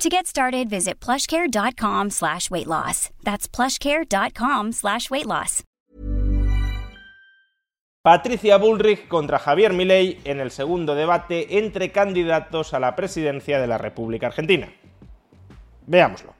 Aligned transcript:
To 0.00 0.08
get 0.08 0.26
started, 0.26 0.70
visit 0.70 0.98
plushcare.com 0.98 2.08
slash 2.08 2.50
weight 2.50 2.66
loss. 2.66 3.10
That's 3.22 3.46
plushcare.com 3.46 4.72
slash 4.72 5.10
weight 5.10 5.26
loss. 5.26 5.62
Patricia 8.02 8.56
Bullrich 8.56 9.08
contra 9.08 9.38
Javier 9.38 9.74
Milei 9.74 10.18
en 10.24 10.40
el 10.40 10.52
segundo 10.52 10.94
debate 10.94 11.58
entre 11.58 11.92
candidatos 11.92 12.72
a 12.72 12.80
la 12.80 12.96
presidencia 12.96 13.60
de 13.60 13.66
la 13.66 13.76
República 13.76 14.28
Argentina. 14.28 14.72
Veámoslo. 15.86 16.32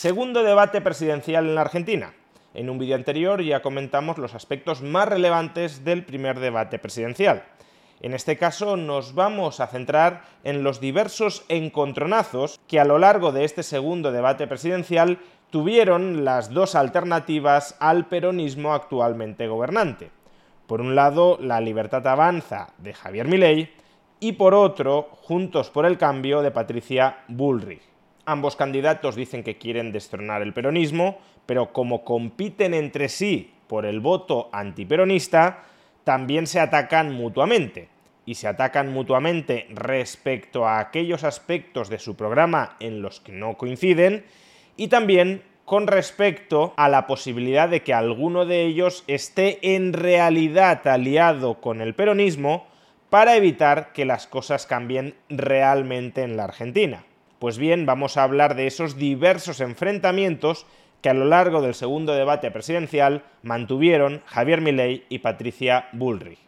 Segundo 0.00 0.42
debate 0.42 0.80
presidencial 0.80 1.46
en 1.46 1.54
la 1.54 1.60
Argentina. 1.60 2.12
En 2.54 2.70
un 2.70 2.78
vídeo 2.80 2.96
anterior 2.96 3.40
ya 3.40 3.62
comentamos 3.62 4.18
los 4.18 4.34
aspectos 4.34 4.82
más 4.82 5.08
relevantes 5.08 5.84
del 5.84 6.04
primer 6.04 6.40
debate 6.40 6.80
presidencial. 6.80 7.44
En 8.00 8.12
este 8.12 8.36
caso 8.36 8.76
nos 8.76 9.14
vamos 9.14 9.60
a 9.60 9.68
centrar 9.68 10.22
en 10.44 10.62
los 10.62 10.80
diversos 10.80 11.44
encontronazos 11.48 12.60
que 12.66 12.78
a 12.78 12.84
lo 12.84 12.98
largo 12.98 13.32
de 13.32 13.44
este 13.44 13.62
segundo 13.62 14.12
debate 14.12 14.46
presidencial 14.46 15.18
tuvieron 15.50 16.24
las 16.24 16.50
dos 16.50 16.74
alternativas 16.74 17.76
al 17.80 18.06
peronismo 18.06 18.74
actualmente 18.74 19.48
gobernante. 19.48 20.10
Por 20.66 20.80
un 20.80 20.94
lado, 20.94 21.38
la 21.40 21.60
libertad 21.60 22.06
avanza 22.06 22.74
de 22.78 22.92
Javier 22.92 23.28
Milei 23.28 23.70
y 24.20 24.32
por 24.32 24.54
otro, 24.54 25.08
Juntos 25.22 25.70
por 25.70 25.86
el 25.86 25.96
Cambio 25.96 26.42
de 26.42 26.50
Patricia 26.50 27.18
Bullrich. 27.28 27.82
Ambos 28.24 28.56
candidatos 28.56 29.14
dicen 29.14 29.44
que 29.44 29.56
quieren 29.56 29.92
destronar 29.92 30.42
el 30.42 30.52
peronismo, 30.52 31.18
pero 31.46 31.72
como 31.72 32.04
compiten 32.04 32.74
entre 32.74 33.08
sí 33.08 33.52
por 33.68 33.86
el 33.86 34.00
voto 34.00 34.48
antiperonista, 34.52 35.62
también 36.06 36.46
se 36.46 36.60
atacan 36.60 37.12
mutuamente. 37.12 37.88
Y 38.26 38.36
se 38.36 38.46
atacan 38.46 38.92
mutuamente 38.92 39.66
respecto 39.70 40.66
a 40.66 40.78
aquellos 40.78 41.24
aspectos 41.24 41.88
de 41.88 41.98
su 41.98 42.14
programa 42.14 42.76
en 42.78 43.02
los 43.02 43.18
que 43.18 43.32
no 43.32 43.56
coinciden 43.56 44.24
y 44.76 44.88
también 44.88 45.42
con 45.64 45.88
respecto 45.88 46.74
a 46.76 46.88
la 46.88 47.08
posibilidad 47.08 47.68
de 47.68 47.82
que 47.82 47.92
alguno 47.92 48.46
de 48.46 48.62
ellos 48.62 49.02
esté 49.08 49.74
en 49.74 49.92
realidad 49.92 50.86
aliado 50.86 51.60
con 51.60 51.80
el 51.80 51.94
peronismo 51.94 52.68
para 53.10 53.36
evitar 53.36 53.92
que 53.92 54.04
las 54.04 54.28
cosas 54.28 54.66
cambien 54.66 55.14
realmente 55.28 56.22
en 56.22 56.36
la 56.36 56.44
Argentina. 56.44 57.04
Pues 57.40 57.58
bien, 57.58 57.84
vamos 57.84 58.16
a 58.16 58.22
hablar 58.22 58.54
de 58.54 58.68
esos 58.68 58.96
diversos 58.96 59.60
enfrentamientos 59.60 60.66
que 61.00 61.08
a 61.08 61.14
lo 61.14 61.24
largo 61.24 61.62
del 61.62 61.74
segundo 61.74 62.14
debate 62.14 62.50
presidencial 62.50 63.24
mantuvieron 63.42 64.22
Javier 64.26 64.60
Milei 64.60 65.04
y 65.08 65.20
Patricia 65.20 65.88
Bullrich. 65.92 66.38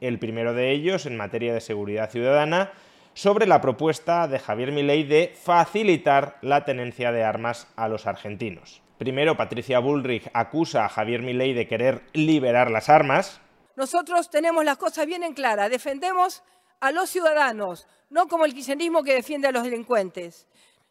El 0.00 0.18
primero 0.18 0.54
de 0.54 0.70
ellos 0.72 1.06
en 1.06 1.16
materia 1.16 1.52
de 1.52 1.60
seguridad 1.60 2.10
ciudadana 2.10 2.72
sobre 3.14 3.46
la 3.46 3.60
propuesta 3.60 4.28
de 4.28 4.38
Javier 4.38 4.70
Milei 4.70 5.02
de 5.02 5.34
facilitar 5.34 6.38
la 6.40 6.64
tenencia 6.64 7.10
de 7.10 7.24
armas 7.24 7.66
a 7.74 7.88
los 7.88 8.06
argentinos. 8.06 8.80
Primero, 8.96 9.36
Patricia 9.36 9.80
Bullrich 9.80 10.30
acusa 10.34 10.84
a 10.84 10.88
Javier 10.88 11.22
Milei 11.22 11.52
de 11.52 11.66
querer 11.66 12.02
liberar 12.12 12.70
las 12.70 12.88
armas. 12.88 13.40
Nosotros 13.76 14.30
tenemos 14.30 14.64
las 14.64 14.76
cosas 14.76 15.06
bien 15.06 15.22
en 15.22 15.34
clara, 15.34 15.68
defendemos 15.68 16.42
a 16.80 16.92
los 16.92 17.10
ciudadanos, 17.10 17.86
no 18.10 18.28
como 18.28 18.44
el 18.44 18.54
kirchnerismo 18.54 19.02
que 19.02 19.14
defiende 19.14 19.48
a 19.48 19.52
los 19.52 19.64
delincuentes. 19.64 20.46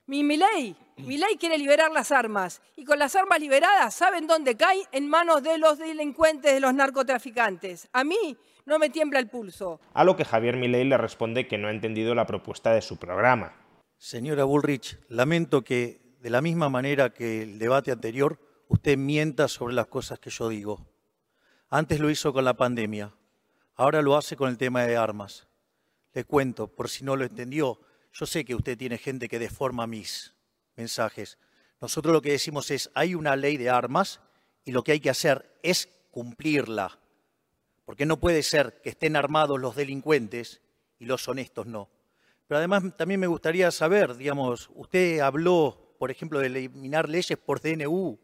Mi 0.10 0.24
Milei, 0.24 0.74
Milei 1.00 1.36
quiere 1.36 1.58
liberar 1.58 1.92
las 1.92 2.14
armas 2.14 2.62
y 2.78 2.86
con 2.86 2.98
las 2.98 3.14
armas 3.18 3.42
liberadas, 3.42 3.94
¿saben 3.94 4.26
dónde 4.26 4.56
caen? 4.56 4.84
En 4.94 5.10
manos 5.10 5.44
de 5.44 5.58
los 5.58 5.78
delincuentes, 5.78 6.54
de 6.54 6.62
los 6.62 6.74
narcotraficantes. 6.74 7.90
A 7.92 8.06
mí 8.06 8.38
no 8.66 8.80
me 8.80 8.90
tiembla 8.90 9.20
el 9.20 9.28
pulso. 9.28 9.82
A 9.94 10.06
lo 10.06 10.16
que 10.16 10.24
Javier 10.24 10.56
Milei 10.56 10.86
le 10.86 10.98
responde 10.98 11.46
que 11.46 11.58
no 11.58 11.68
ha 11.68 11.72
entendido 11.72 12.16
la 12.16 12.26
propuesta 12.26 12.72
de 12.72 12.82
su 12.82 12.96
programa. 12.96 13.54
Señora 13.98 14.46
Bullrich, 14.46 14.98
lamento 15.10 15.66
que 15.66 16.16
de 16.22 16.30
la 16.30 16.42
misma 16.42 16.70
manera 16.70 17.10
que 17.10 17.44
el 17.44 17.60
debate 17.60 17.92
anterior, 17.92 18.40
usted 18.70 18.98
mienta 18.98 19.50
sobre 19.50 19.74
las 19.74 19.88
cosas 19.88 20.20
que 20.20 20.30
yo 20.30 20.48
digo. 20.48 20.88
Antes 21.70 22.00
lo 22.00 22.10
hizo 22.10 22.32
con 22.32 22.46
la 22.46 22.56
pandemia, 22.56 23.14
ahora 23.76 24.02
lo 24.02 24.16
hace 24.16 24.38
con 24.38 24.48
el 24.48 24.58
tema 24.58 24.84
de 24.84 24.96
armas. 24.96 25.50
Le 26.14 26.24
cuento, 26.24 26.70
por 26.70 26.88
si 26.88 27.04
no 27.04 27.18
lo 27.18 27.26
entendió, 27.26 27.82
yo 28.14 28.26
sé 28.26 28.46
que 28.46 28.56
usted 28.56 28.78
tiene 28.78 28.98
gente 28.98 29.28
que 29.28 29.40
deforma 29.40 29.88
mis 29.88 30.34
mensajes. 30.76 31.38
Nosotros 31.80 32.14
lo 32.14 32.22
que 32.22 32.32
decimos 32.32 32.72
es, 32.72 32.90
hay 32.94 33.16
una 33.16 33.36
ley 33.36 33.58
de 33.58 33.70
armas 33.70 34.20
y 34.66 34.72
lo 34.72 34.84
que 34.84 34.94
hay 34.94 35.00
que 35.00 35.10
hacer 35.10 35.60
es 35.64 35.88
cumplirla. 36.12 37.00
Porque 37.86 38.06
no 38.06 38.20
puede 38.20 38.44
ser 38.44 38.82
que 38.82 38.90
estén 38.90 39.16
armados 39.16 39.60
los 39.60 39.76
delincuentes 39.76 40.62
y 41.00 41.06
los 41.06 41.28
honestos 41.28 41.68
no. 41.68 41.90
Pero 42.48 42.58
además 42.58 42.84
también 42.98 43.20
me 43.20 43.28
gustaría 43.28 43.72
saber, 43.72 44.16
digamos, 44.16 44.70
usted 44.74 45.20
habló, 45.20 45.96
por 46.00 46.12
ejemplo, 46.12 46.40
de 46.40 46.48
eliminar 46.48 47.08
leyes 47.10 47.38
por 47.38 47.62
DNU 47.62 48.18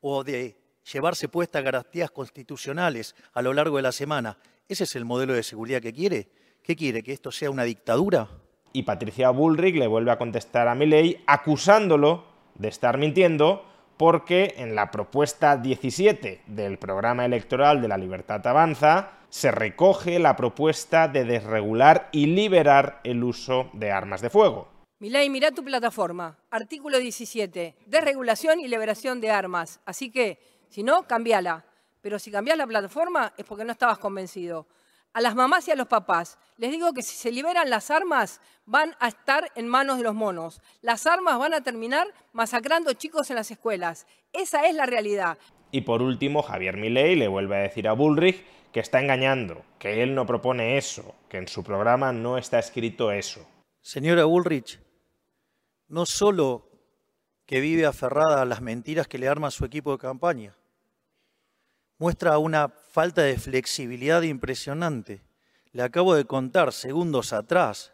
o 0.00 0.24
de 0.24 0.60
llevarse 0.92 1.28
puestas 1.28 1.62
garantías 1.62 2.10
constitucionales 2.10 3.14
a 3.32 3.42
lo 3.42 3.52
largo 3.52 3.76
de 3.76 3.82
la 3.82 3.92
semana. 3.92 4.38
¿Ese 4.68 4.84
es 4.84 4.96
el 4.96 5.04
modelo 5.04 5.34
de 5.34 5.42
seguridad 5.42 5.80
que 5.80 5.92
quiere? 5.92 6.28
¿Qué 6.62 6.74
quiere? 6.74 7.02
¿Que 7.02 7.12
esto 7.12 7.30
sea 7.30 7.50
una 7.50 7.64
dictadura? 7.64 8.28
Y 8.74 8.82
Patricia 8.82 9.30
Bullrich 9.30 9.76
le 9.76 9.86
vuelve 9.86 10.10
a 10.10 10.18
contestar 10.18 10.66
a 10.66 10.74
Milei 10.74 11.22
acusándolo 11.26 12.24
de 12.56 12.68
estar 12.68 12.98
mintiendo 12.98 13.64
porque 13.96 14.54
en 14.58 14.74
la 14.74 14.90
propuesta 14.90 15.56
17 15.56 16.42
del 16.48 16.78
programa 16.78 17.24
electoral 17.24 17.80
de 17.80 17.86
la 17.86 17.96
Libertad 17.96 18.44
Avanza 18.44 19.12
se 19.30 19.52
recoge 19.52 20.18
la 20.18 20.34
propuesta 20.34 21.06
de 21.06 21.24
desregular 21.24 22.08
y 22.10 22.26
liberar 22.26 23.00
el 23.04 23.22
uso 23.22 23.70
de 23.74 23.92
armas 23.92 24.20
de 24.20 24.30
fuego. 24.30 24.68
Milei, 24.98 25.30
mira 25.30 25.52
tu 25.52 25.62
plataforma, 25.62 26.36
artículo 26.50 26.98
17, 26.98 27.76
desregulación 27.86 28.58
y 28.58 28.66
liberación 28.66 29.20
de 29.20 29.30
armas. 29.30 29.80
Así 29.86 30.10
que, 30.10 30.40
si 30.68 30.82
no, 30.82 31.04
cambiala. 31.04 31.64
Pero 32.00 32.18
si 32.18 32.32
cambias 32.32 32.58
la 32.58 32.66
plataforma 32.66 33.32
es 33.36 33.44
porque 33.44 33.64
no 33.64 33.72
estabas 33.72 33.98
convencido 33.98 34.66
a 35.14 35.20
las 35.20 35.34
mamás 35.34 35.66
y 35.68 35.70
a 35.70 35.76
los 35.76 35.86
papás. 35.86 36.38
Les 36.58 36.70
digo 36.70 36.92
que 36.92 37.02
si 37.02 37.16
se 37.16 37.32
liberan 37.32 37.70
las 37.70 37.90
armas, 37.90 38.40
van 38.66 38.94
a 39.00 39.08
estar 39.08 39.50
en 39.54 39.66
manos 39.68 39.96
de 39.96 40.02
los 40.04 40.14
monos. 40.14 40.60
Las 40.82 41.06
armas 41.06 41.38
van 41.38 41.54
a 41.54 41.62
terminar 41.62 42.08
masacrando 42.32 42.92
chicos 42.92 43.30
en 43.30 43.36
las 43.36 43.50
escuelas. 43.50 44.06
Esa 44.32 44.66
es 44.66 44.74
la 44.74 44.86
realidad. 44.86 45.38
Y 45.70 45.82
por 45.82 46.02
último, 46.02 46.42
Javier 46.42 46.76
Milei 46.76 47.16
le 47.16 47.28
vuelve 47.28 47.56
a 47.56 47.60
decir 47.60 47.88
a 47.88 47.92
Bullrich 47.92 48.44
que 48.72 48.80
está 48.80 49.00
engañando, 49.00 49.64
que 49.78 50.02
él 50.02 50.14
no 50.16 50.26
propone 50.26 50.76
eso, 50.76 51.14
que 51.28 51.38
en 51.38 51.46
su 51.46 51.62
programa 51.62 52.12
no 52.12 52.36
está 52.36 52.58
escrito 52.58 53.12
eso. 53.12 53.46
Señora 53.80 54.24
Bullrich, 54.24 54.80
no 55.88 56.06
solo 56.06 56.68
que 57.46 57.60
vive 57.60 57.86
aferrada 57.86 58.42
a 58.42 58.44
las 58.44 58.62
mentiras 58.62 59.06
que 59.06 59.18
le 59.18 59.28
arma 59.28 59.52
su 59.52 59.64
equipo 59.64 59.92
de 59.92 59.98
campaña, 59.98 60.56
muestra 61.98 62.38
una 62.38 62.68
falta 62.68 63.22
de 63.22 63.38
flexibilidad 63.38 64.22
impresionante. 64.22 65.22
Le 65.72 65.82
acabo 65.82 66.14
de 66.14 66.24
contar 66.24 66.72
segundos 66.72 67.32
atrás 67.32 67.92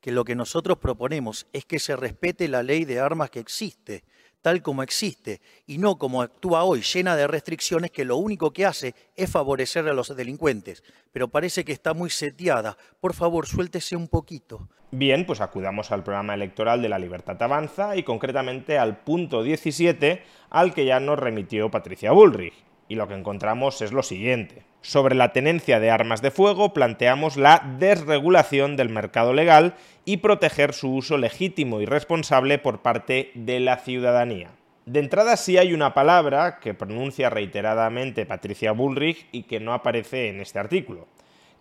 que 0.00 0.12
lo 0.12 0.24
que 0.24 0.34
nosotros 0.34 0.78
proponemos 0.78 1.46
es 1.52 1.64
que 1.64 1.78
se 1.78 1.96
respete 1.96 2.48
la 2.48 2.62
ley 2.62 2.84
de 2.84 3.00
armas 3.00 3.30
que 3.30 3.40
existe, 3.40 4.04
tal 4.42 4.60
como 4.60 4.82
existe, 4.82 5.40
y 5.66 5.78
no 5.78 5.96
como 5.96 6.20
actúa 6.20 6.64
hoy, 6.64 6.82
llena 6.82 7.16
de 7.16 7.26
restricciones 7.26 7.90
que 7.90 8.04
lo 8.04 8.18
único 8.18 8.52
que 8.52 8.66
hace 8.66 8.94
es 9.16 9.30
favorecer 9.30 9.88
a 9.88 9.94
los 9.94 10.14
delincuentes. 10.14 10.82
Pero 11.10 11.28
parece 11.28 11.64
que 11.64 11.72
está 11.72 11.94
muy 11.94 12.10
seteada. 12.10 12.76
Por 13.00 13.14
favor, 13.14 13.46
suéltese 13.46 13.96
un 13.96 14.08
poquito. 14.08 14.68
Bien, 14.90 15.24
pues 15.24 15.40
acudamos 15.40 15.90
al 15.90 16.04
programa 16.04 16.34
electoral 16.34 16.82
de 16.82 16.90
la 16.90 16.98
Libertad 16.98 17.42
Avanza 17.42 17.96
y 17.96 18.02
concretamente 18.02 18.76
al 18.76 18.98
punto 18.98 19.42
17 19.42 20.22
al 20.50 20.74
que 20.74 20.84
ya 20.84 21.00
nos 21.00 21.18
remitió 21.18 21.70
Patricia 21.70 22.12
Bullrich 22.12 22.73
y 22.88 22.94
lo 22.96 23.08
que 23.08 23.14
encontramos 23.14 23.80
es 23.82 23.92
lo 23.92 24.02
siguiente. 24.02 24.64
Sobre 24.82 25.14
la 25.14 25.32
tenencia 25.32 25.80
de 25.80 25.90
armas 25.90 26.20
de 26.20 26.30
fuego 26.30 26.74
planteamos 26.74 27.36
la 27.36 27.76
desregulación 27.78 28.76
del 28.76 28.90
mercado 28.90 29.32
legal 29.32 29.74
y 30.04 30.18
proteger 30.18 30.74
su 30.74 30.94
uso 30.94 31.16
legítimo 31.16 31.80
y 31.80 31.86
responsable 31.86 32.58
por 32.58 32.82
parte 32.82 33.30
de 33.34 33.60
la 33.60 33.78
ciudadanía. 33.78 34.50
De 34.84 35.00
entrada 35.00 35.38
sí 35.38 35.56
hay 35.56 35.72
una 35.72 35.94
palabra 35.94 36.58
que 36.60 36.74
pronuncia 36.74 37.30
reiteradamente 37.30 38.26
Patricia 38.26 38.72
Bullrich 38.72 39.26
y 39.32 39.44
que 39.44 39.58
no 39.58 39.72
aparece 39.72 40.28
en 40.28 40.40
este 40.40 40.58
artículo, 40.58 41.08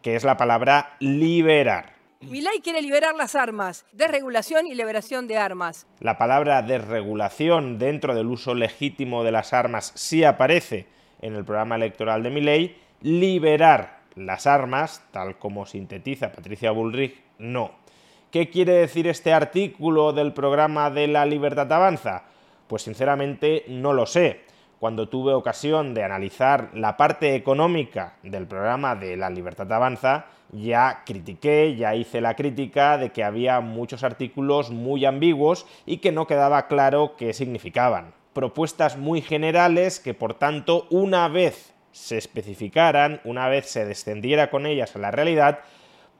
que 0.02 0.18
es 0.18 0.26
la 0.26 0.36
palabra 0.36 0.98
liberar. 1.00 1.94
Mi 2.20 2.42
ley 2.42 2.60
quiere 2.62 2.82
liberar 2.82 3.16
las 3.16 3.36
armas, 3.36 3.86
desregulación 3.94 4.68
y 4.68 4.76
liberación 4.76 5.28
de 5.28 5.38
armas. 5.38 5.88
La 6.02 6.18
palabra 6.18 6.62
desregulación 6.62 7.80
dentro 7.80 8.14
del 8.16 8.28
uso 8.28 8.54
legítimo 8.54 9.24
de 9.24 9.32
las 9.32 9.54
armas 9.54 9.94
sí 9.96 10.26
aparece 10.26 10.88
en 11.24 11.36
el 11.36 11.44
programa 11.44 11.76
electoral 11.76 12.22
de 12.22 12.30
mi 12.30 12.42
ley. 12.42 12.78
Liberar 13.02 14.02
las 14.16 14.46
armas, 14.46 15.04
tal 15.12 15.40
como 15.40 15.66
sintetiza 15.66 16.32
Patricia 16.32 16.72
Bullrich, 16.72 17.20
no. 17.40 17.72
¿Qué 18.30 18.50
quiere 18.50 18.74
decir 18.74 19.08
este 19.08 19.34
artículo 19.34 20.14
del 20.14 20.34
programa 20.34 20.90
de 20.90 21.08
la 21.08 21.26
libertad 21.26 21.72
avanza? 21.72 22.24
Pues 22.68 22.84
sinceramente 22.84 23.66
no 23.68 23.94
lo 23.94 24.06
sé 24.06 24.42
cuando 24.84 25.08
tuve 25.08 25.34
ocasión 25.34 25.94
de 25.94 26.04
analizar 26.04 26.70
la 26.74 26.98
parte 26.98 27.36
económica 27.36 28.18
del 28.22 28.48
programa 28.48 28.96
de 28.96 29.16
La 29.16 29.30
Libertad 29.30 29.72
Avanza, 29.72 30.26
ya 30.52 31.04
critiqué, 31.06 31.78
ya 31.78 31.96
hice 31.96 32.20
la 32.20 32.36
crítica 32.36 32.98
de 32.98 33.12
que 33.12 33.24
había 33.24 33.62
muchos 33.62 34.04
artículos 34.04 34.72
muy 34.72 35.06
ambiguos 35.06 35.66
y 35.86 36.00
que 36.00 36.12
no 36.12 36.28
quedaba 36.28 36.68
claro 36.68 37.16
qué 37.16 37.32
significaban. 37.32 38.14
Propuestas 38.34 38.98
muy 38.98 39.22
generales 39.22 40.00
que 40.00 40.14
por 40.14 40.34
tanto 40.34 40.88
una 40.90 41.28
vez 41.28 41.74
se 41.92 42.18
especificaran, 42.18 43.22
una 43.24 43.48
vez 43.48 43.68
se 43.68 43.86
descendiera 43.86 44.50
con 44.50 44.66
ellas 44.66 44.96
a 44.96 45.00
la 45.00 45.12
realidad, 45.12 45.60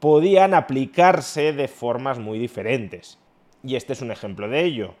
podían 0.00 0.54
aplicarse 0.54 1.52
de 1.52 1.68
formas 1.68 2.18
muy 2.18 2.38
diferentes. 2.38 3.18
Y 3.62 3.76
este 3.76 3.92
es 3.92 4.02
un 4.02 4.10
ejemplo 4.10 4.48
de 4.48 4.62
ello 4.64 4.94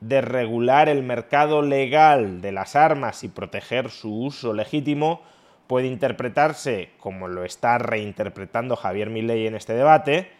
de 0.00 0.22
regular 0.22 0.88
el 0.88 1.02
mercado 1.02 1.62
legal 1.62 2.40
de 2.40 2.52
las 2.52 2.74
armas 2.74 3.22
y 3.22 3.28
proteger 3.28 3.90
su 3.90 4.24
uso 4.24 4.52
legítimo 4.54 5.20
puede 5.66 5.86
interpretarse 5.86 6.90
como 6.98 7.28
lo 7.28 7.44
está 7.44 7.78
reinterpretando 7.78 8.76
Javier 8.76 9.10
Milei 9.10 9.46
en 9.46 9.54
este 9.54 9.74
debate, 9.74 10.30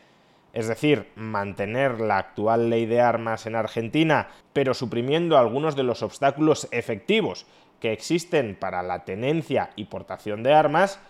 es 0.53 0.69
decir, 0.69 1.09
mantener 1.15 2.01
la 2.01 2.19
actual 2.19 2.71
ley 2.71 2.87
de 2.87 3.01
armas 3.01 3.47
en 3.47 3.55
Argentina, 3.55 4.29
pero 4.53 4.75
suprimiendo 4.75 5.39
algunos 5.39 5.77
de 5.77 5.83
los 5.83 6.03
obstáculos 6.03 6.69
efectivos 6.71 7.47
que 7.81 7.93
existen 7.93 8.57
para 8.59 8.83
la 8.83 9.05
tenencia 9.05 9.71
y 9.77 9.85
portación 9.85 10.43
de 10.43 10.53
armas, 10.53 11.01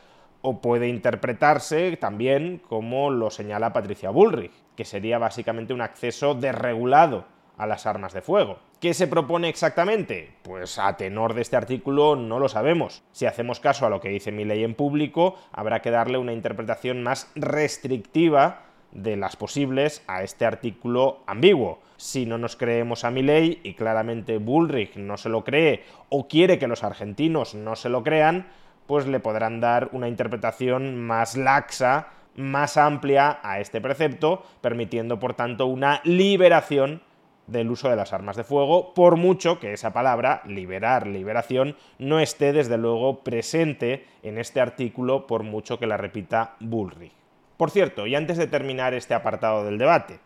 o 0.43 0.61
puede 0.61 0.89
interpretarse 0.89 1.97
también 1.97 2.63
como 2.67 3.11
lo 3.11 3.31
señala 3.31 3.73
Patricia 3.73 4.11
Bullrich, 4.11 4.53
que 4.77 4.85
sería 4.85 5.19
básicamente 5.19 5.75
un 5.75 5.83
acceso 5.83 6.35
desregulado 6.35 7.27
a 7.59 7.67
las 7.67 7.85
armas 7.85 8.15
de 8.15 8.23
fuego. 8.23 8.59
¿Qué 8.81 8.95
se 8.95 9.07
propone 9.07 9.51
exactamente? 9.51 10.33
Pues 10.43 10.79
a 10.79 10.97
tenor 10.97 11.35
de 11.35 11.43
este 11.43 11.57
artículo 11.57 12.17
no 12.17 12.39
lo 12.39 12.49
sabemos. 12.49 13.03
Si 13.13 13.27
hacemos 13.27 13.61
caso 13.61 13.85
a 13.85 13.91
lo 13.91 14.01
que 14.01 14.09
dice 14.09 14.33
mi 14.33 14.47
ley 14.47 14.65
en 14.65 14.75
público, 14.75 15.35
habrá 15.53 15.83
que 15.83 15.91
darle 15.91 16.17
una 16.17 16.33
interpretación 16.33 17.03
más 17.03 17.31
restrictiva 17.35 18.70
de 18.93 19.17
las 19.17 19.37
posibles 19.37 20.03
a 20.07 20.23
este 20.23 20.47
artículo 20.47 21.21
ambiguo. 21.27 21.81
Si 21.97 22.27
no 22.27 22.39
nos 22.39 22.57
creemos 22.57 23.05
a 23.05 23.11
mi 23.11 23.23
ley 23.23 23.61
y 23.63 23.75
claramente 23.75 24.39
Bullrich 24.39 24.97
no 24.97 25.17
se 25.17 25.29
lo 25.29 25.45
cree 25.45 25.85
o 26.09 26.29
quiere 26.29 26.59
que 26.59 26.69
los 26.69 26.83
argentinos 26.83 27.55
no 27.55 27.77
se 27.77 27.89
lo 27.89 28.03
crean, 28.03 28.47
pues 28.87 29.07
le 29.07 29.21
podrán 29.21 29.61
dar 29.61 29.91
una 29.93 30.09
interpretación 30.09 30.99
más 30.99 31.37
laxa, 31.37 32.09
más 32.35 32.77
amplia 32.77 33.39
a 33.43 33.61
este 33.61 33.81
precepto, 33.81 34.43
permitiendo 34.61 35.21
por 35.21 35.35
tanto 35.35 35.67
una 35.67 36.01
liberación 36.05 37.03
del 37.47 37.71
uso 37.71 37.89
de 37.89 37.97
las 37.97 38.13
armas 38.13 38.37
de 38.37 38.45
fuego, 38.45 38.95
por 38.95 39.17
mucho 39.17 39.59
que 39.59 39.73
esa 39.73 39.93
palabra, 39.93 40.43
liberar, 40.47 41.07
liberación, 41.07 41.77
no 41.99 42.21
esté 42.21 42.53
desde 42.53 42.79
luego 42.79 43.21
presente 43.21 44.07
en 44.23 44.39
este 44.39 44.61
artículo, 44.61 45.27
por 45.27 45.43
mucho 45.43 45.79
que 45.79 45.87
la 45.87 45.97
repita 45.97 46.57
Bullrich. 46.61 47.20
Por 47.61 47.71
cierto, 47.71 48.07
y 48.07 48.15
antes 48.15 48.39
de 48.39 48.47
terminar 48.47 48.95
este 48.95 49.13
apartado 49.13 49.67
del 49.67 49.77
debate, 49.77 50.19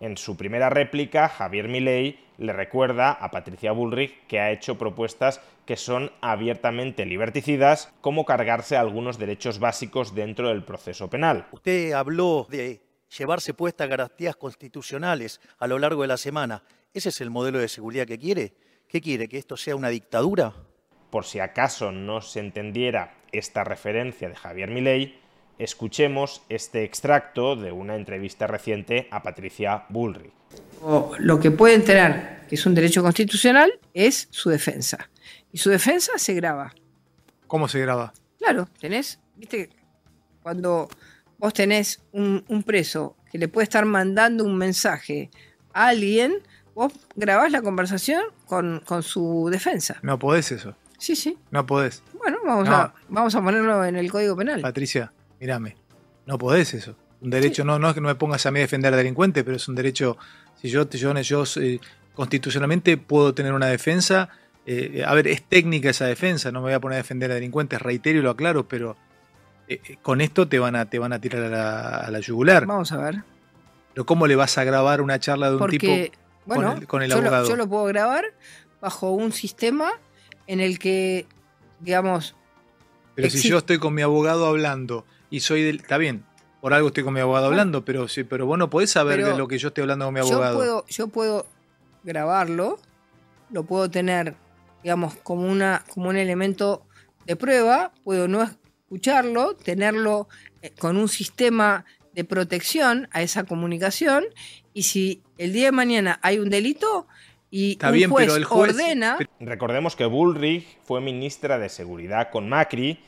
en 0.00 0.16
su 0.16 0.38
primera 0.38 0.70
réplica, 0.70 1.28
Javier 1.28 1.68
Milei 1.68 2.18
le 2.38 2.54
recuerda 2.54 3.10
a 3.10 3.30
Patricia 3.30 3.72
Bullrich 3.72 4.26
que 4.26 4.40
ha 4.40 4.50
hecho 4.52 4.78
propuestas 4.78 5.42
que 5.66 5.76
son 5.76 6.10
abiertamente 6.22 7.04
liberticidas, 7.04 7.92
como 8.00 8.24
cargarse 8.24 8.78
algunos 8.78 9.18
derechos 9.18 9.58
básicos 9.58 10.14
dentro 10.14 10.48
del 10.48 10.64
proceso 10.64 11.10
penal. 11.10 11.46
Usted 11.52 11.92
habló 11.92 12.46
de 12.48 12.80
llevarse 13.18 13.52
puestas 13.52 13.86
garantías 13.86 14.36
constitucionales 14.36 15.42
a 15.58 15.66
lo 15.66 15.78
largo 15.78 16.00
de 16.00 16.08
la 16.08 16.16
semana. 16.16 16.62
¿Ese 16.94 17.10
es 17.10 17.20
el 17.20 17.28
modelo 17.28 17.58
de 17.58 17.68
seguridad 17.68 18.06
que 18.06 18.18
quiere? 18.18 18.54
¿Qué 18.88 19.02
quiere? 19.02 19.28
¿Que 19.28 19.36
esto 19.36 19.58
sea 19.58 19.76
una 19.76 19.90
dictadura? 19.90 20.54
Por 21.10 21.26
si 21.26 21.38
acaso 21.38 21.92
no 21.92 22.22
se 22.22 22.40
entendiera 22.40 23.18
esta 23.30 23.62
referencia 23.62 24.30
de 24.30 24.36
Javier 24.36 24.70
Milei, 24.70 25.27
escuchemos 25.58 26.42
este 26.48 26.84
extracto 26.84 27.56
de 27.56 27.72
una 27.72 27.96
entrevista 27.96 28.46
reciente 28.46 29.08
a 29.10 29.22
Patricia 29.22 29.84
Bullrich. 29.88 30.32
lo 31.18 31.40
que 31.40 31.50
pueden 31.50 31.84
tener, 31.84 32.46
que 32.48 32.54
es 32.54 32.66
un 32.66 32.74
derecho 32.74 33.02
constitucional, 33.02 33.72
es 33.94 34.28
su 34.30 34.50
defensa. 34.50 35.10
Y 35.52 35.58
su 35.58 35.70
defensa 35.70 36.12
se 36.16 36.34
graba. 36.34 36.74
¿Cómo 37.46 37.68
se 37.68 37.80
graba? 37.80 38.12
Claro, 38.38 38.68
tenés, 38.78 39.18
viste, 39.36 39.70
cuando 40.42 40.88
vos 41.38 41.52
tenés 41.52 42.02
un, 42.12 42.62
preso 42.64 43.16
que 43.30 43.38
le 43.38 43.48
puede 43.48 43.64
estar 43.64 43.84
mandando 43.84 44.44
un 44.44 44.56
mensaje 44.56 45.30
a 45.72 45.88
alguien, 45.88 46.34
vos 46.74 46.92
grabás 47.16 47.50
la 47.50 47.62
conversación 47.62 48.22
con, 48.46 48.82
su 49.02 49.48
defensa. 49.50 49.98
No 50.02 50.18
podés 50.18 50.52
eso. 50.52 50.76
Sí, 50.98 51.16
sí. 51.16 51.38
No 51.50 51.64
podés. 51.64 52.02
Bueno, 52.14 52.38
vamos, 52.44 52.68
a, 52.68 52.92
vamos 53.08 53.34
a 53.34 53.42
ponerlo 53.42 53.84
en 53.84 53.96
el 53.96 54.10
Código 54.10 54.36
Penal. 54.36 54.60
Patricia, 54.60 55.12
mírame. 55.40 55.76
No 56.26 56.38
podés 56.38 56.74
eso. 56.74 56.94
Un 57.20 57.30
derecho, 57.30 57.64
no, 57.64 57.78
no 57.78 57.88
es 57.88 57.94
que 57.94 58.00
no 58.00 58.08
me 58.08 58.14
pongas 58.14 58.46
a 58.46 58.50
mí 58.50 58.60
a 58.60 58.62
defender 58.62 58.92
al 58.92 58.98
delincuente, 58.98 59.42
pero 59.42 59.56
es 59.56 59.66
un 59.66 59.74
derecho. 59.74 60.16
Si 60.60 60.68
yo, 60.68 60.88
yo, 60.88 61.14
yo 61.20 61.44
eh, 61.56 61.80
constitucionalmente 62.14 62.96
puedo 62.96 63.34
tener 63.34 63.52
una 63.52 63.66
defensa. 63.66 64.28
Eh, 64.66 65.02
a 65.04 65.14
ver, 65.14 65.26
es 65.28 65.42
técnica 65.42 65.90
esa 65.90 66.06
defensa, 66.06 66.52
no 66.52 66.60
me 66.60 66.66
voy 66.66 66.72
a 66.74 66.80
poner 66.80 66.96
a 66.96 66.98
defender 66.98 67.30
a 67.30 67.34
delincuentes, 67.34 67.80
reitero 67.80 68.18
y 68.18 68.22
lo 68.22 68.30
aclaro, 68.30 68.68
pero 68.68 68.96
eh, 69.66 69.96
con 70.02 70.20
esto 70.20 70.46
te 70.46 70.58
van 70.58 70.76
a, 70.76 70.88
te 70.88 70.98
van 70.98 71.12
a 71.12 71.20
tirar 71.20 71.42
a 71.54 72.10
la, 72.10 72.20
yugular. 72.20 72.66
Vamos 72.66 72.92
a 72.92 72.98
ver. 72.98 73.22
Pero 73.94 74.06
¿cómo 74.06 74.26
le 74.26 74.36
vas 74.36 74.58
a 74.58 74.64
grabar 74.64 75.00
una 75.00 75.18
charla 75.18 75.50
de 75.50 75.56
un 75.56 75.68
tipo 75.68 75.86
con 76.86 77.02
el, 77.02 77.12
abogado? 77.12 77.48
yo 77.48 77.56
lo 77.56 77.68
puedo 77.68 77.84
grabar 77.86 78.26
bajo 78.80 79.10
un 79.10 79.32
sistema 79.32 79.90
en 80.46 80.60
el 80.60 80.78
que, 80.78 81.26
digamos... 81.80 82.36
Pero 83.14 83.30
si 83.30 83.48
yo 83.48 83.58
estoy 83.58 83.78
con 83.78 83.94
mi 83.94 84.02
abogado 84.02 84.46
hablando 84.46 85.04
y 85.30 85.40
soy 85.40 85.62
del... 85.62 85.76
Está 85.76 85.98
bien, 85.98 86.24
por 86.60 86.74
algo 86.74 86.88
estoy 86.88 87.04
con 87.04 87.14
mi 87.14 87.20
abogado 87.20 87.46
hablando, 87.46 87.84
pero 87.84 88.08
sí, 88.08 88.24
pero 88.24 88.46
vos 88.46 88.58
no 88.58 88.70
podés 88.70 88.90
saber 88.90 89.24
de 89.24 89.36
lo 89.36 89.46
que 89.48 89.58
yo 89.58 89.68
estoy 89.68 89.82
hablando 89.82 90.06
con 90.06 90.14
mi 90.14 90.20
abogado. 90.20 90.52
Yo 90.52 90.58
puedo, 90.58 90.86
yo 90.86 91.08
puedo 91.08 91.46
grabarlo, 92.02 92.78
lo 93.50 93.64
puedo 93.64 93.90
tener, 93.90 94.34
digamos, 94.82 95.14
como, 95.16 95.46
una, 95.46 95.84
como 95.92 96.08
un 96.08 96.16
elemento 96.16 96.84
de 97.26 97.36
prueba, 97.36 97.92
puedo 98.04 98.26
no, 98.26 98.42
escucharlo, 98.42 99.54
tenerlo 99.54 100.28
eh, 100.62 100.72
con 100.78 100.96
un 100.96 101.08
sistema 101.08 101.84
de 102.14 102.24
protección 102.24 103.08
a 103.12 103.22
esa 103.22 103.44
comunicación 103.44 104.24
y 104.74 104.84
si 104.84 105.22
el 105.36 105.52
día 105.52 105.66
de 105.66 105.72
mañana 105.72 106.18
hay 106.22 106.38
un 106.38 106.50
delito 106.50 107.06
y 107.50 107.78
un 107.82 108.10
juez, 108.10 108.34
el 108.34 108.46
ordena... 108.48 109.18
Recordemos 109.40 109.94
que 109.94 110.04
Bullrich 110.04 110.78
fue 110.82 111.00
ministra 111.00 111.58
de 111.58 111.68
Seguridad 111.68 112.30
con 112.30 112.48
Macri 112.48 112.98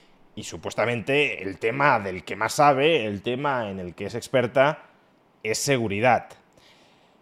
y 0.40 0.42
supuestamente 0.42 1.42
el 1.42 1.58
tema 1.58 2.00
del 2.00 2.24
que 2.24 2.34
más 2.34 2.54
sabe, 2.54 3.04
el 3.04 3.20
tema 3.20 3.68
en 3.68 3.78
el 3.78 3.94
que 3.94 4.06
es 4.06 4.14
experta, 4.14 4.84
es 5.42 5.58
seguridad. 5.58 6.28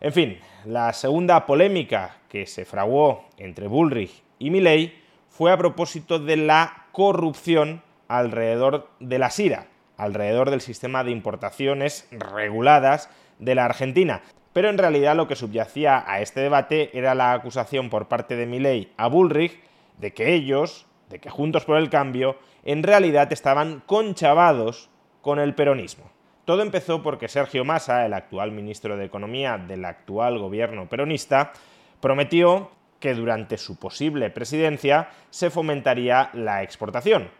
En 0.00 0.12
fin, 0.12 0.38
la 0.64 0.92
segunda 0.92 1.44
polémica 1.44 2.18
que 2.28 2.46
se 2.46 2.64
fraguó 2.64 3.26
entre 3.36 3.66
Bullrich 3.66 4.22
y 4.38 4.50
Milley 4.50 5.02
fue 5.28 5.50
a 5.50 5.56
propósito 5.56 6.20
de 6.20 6.36
la 6.36 6.86
corrupción 6.92 7.82
alrededor 8.06 8.88
de 9.00 9.18
la 9.18 9.30
SIRA, 9.30 9.66
alrededor 9.96 10.50
del 10.50 10.60
sistema 10.60 11.02
de 11.02 11.10
importaciones 11.10 12.06
reguladas 12.12 13.10
de 13.40 13.56
la 13.56 13.64
Argentina. 13.64 14.22
Pero 14.52 14.70
en 14.70 14.78
realidad 14.78 15.16
lo 15.16 15.26
que 15.26 15.34
subyacía 15.34 16.04
a 16.06 16.20
este 16.20 16.40
debate 16.40 16.96
era 16.96 17.16
la 17.16 17.32
acusación 17.32 17.90
por 17.90 18.06
parte 18.06 18.36
de 18.36 18.46
Milei 18.46 18.92
a 18.96 19.08
Bullrich 19.08 19.58
de 19.98 20.14
que 20.14 20.34
ellos, 20.34 20.86
de 21.08 21.18
que 21.18 21.30
Juntos 21.30 21.64
por 21.64 21.78
el 21.78 21.90
Cambio, 21.90 22.36
en 22.64 22.82
realidad 22.82 23.32
estaban 23.32 23.82
conchavados 23.86 24.90
con 25.22 25.38
el 25.38 25.54
peronismo. 25.54 26.10
Todo 26.44 26.62
empezó 26.62 27.02
porque 27.02 27.28
Sergio 27.28 27.64
Massa, 27.64 28.06
el 28.06 28.14
actual 28.14 28.52
ministro 28.52 28.96
de 28.96 29.04
Economía 29.04 29.58
del 29.58 29.84
actual 29.84 30.38
gobierno 30.38 30.88
peronista, 30.88 31.52
prometió 32.00 32.70
que 33.00 33.14
durante 33.14 33.58
su 33.58 33.78
posible 33.78 34.30
presidencia 34.30 35.10
se 35.30 35.50
fomentaría 35.50 36.30
la 36.32 36.62
exportación, 36.62 37.30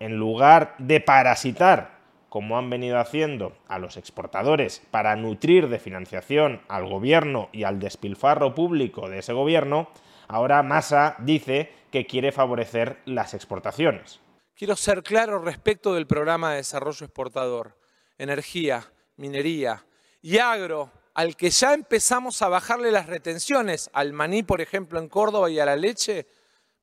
en 0.00 0.16
lugar 0.16 0.74
de 0.78 1.00
parasitar, 1.00 1.98
como 2.28 2.58
han 2.58 2.68
venido 2.68 2.98
haciendo 2.98 3.52
a 3.68 3.78
los 3.78 3.96
exportadores 3.96 4.82
para 4.90 5.14
nutrir 5.14 5.68
de 5.68 5.78
financiación 5.78 6.62
al 6.68 6.88
gobierno 6.88 7.48
y 7.52 7.62
al 7.62 7.78
despilfarro 7.78 8.54
público 8.54 9.08
de 9.08 9.20
ese 9.20 9.32
gobierno, 9.32 9.88
ahora 10.28 10.62
Massa 10.62 11.16
dice 11.18 11.72
que 11.90 12.06
quiere 12.06 12.32
favorecer 12.32 12.98
las 13.04 13.34
exportaciones. 13.34 14.20
Quiero 14.56 14.76
ser 14.76 15.02
claro 15.02 15.38
respecto 15.38 15.94
del 15.94 16.06
programa 16.06 16.50
de 16.50 16.58
desarrollo 16.58 17.04
exportador. 17.06 17.78
Energía, 18.18 18.92
minería, 19.16 19.84
y 20.22 20.38
agro, 20.38 20.90
al 21.14 21.36
que 21.36 21.50
ya 21.50 21.74
empezamos 21.74 22.40
a 22.42 22.48
bajarle 22.48 22.90
las 22.90 23.06
retenciones, 23.06 23.90
al 23.92 24.12
maní, 24.12 24.42
por 24.42 24.60
ejemplo, 24.60 24.98
en 24.98 25.08
Córdoba 25.08 25.50
y 25.50 25.58
a 25.58 25.66
la 25.66 25.76
leche, 25.76 26.26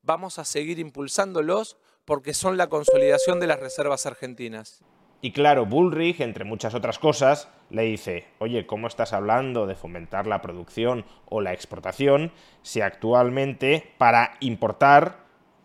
vamos 0.01 0.39
a 0.39 0.45
seguir 0.45 0.79
impulsándolos 0.79 1.77
porque 2.05 2.33
son 2.33 2.57
la 2.57 2.67
consolidación 2.67 3.39
de 3.39 3.47
las 3.47 3.59
reservas 3.59 4.05
argentinas. 4.05 4.83
Y 5.23 5.31
claro, 5.31 5.67
Bullrich, 5.67 6.19
entre 6.21 6.45
muchas 6.45 6.73
otras 6.73 6.97
cosas, 6.97 7.47
le 7.69 7.83
dice, 7.83 8.25
oye, 8.39 8.65
¿cómo 8.65 8.87
estás 8.87 9.13
hablando 9.13 9.67
de 9.67 9.75
fomentar 9.75 10.25
la 10.25 10.41
producción 10.41 11.05
o 11.29 11.41
la 11.41 11.53
exportación 11.53 12.31
si 12.63 12.81
actualmente 12.81 13.91
para 13.99 14.33
importar, 14.39 15.17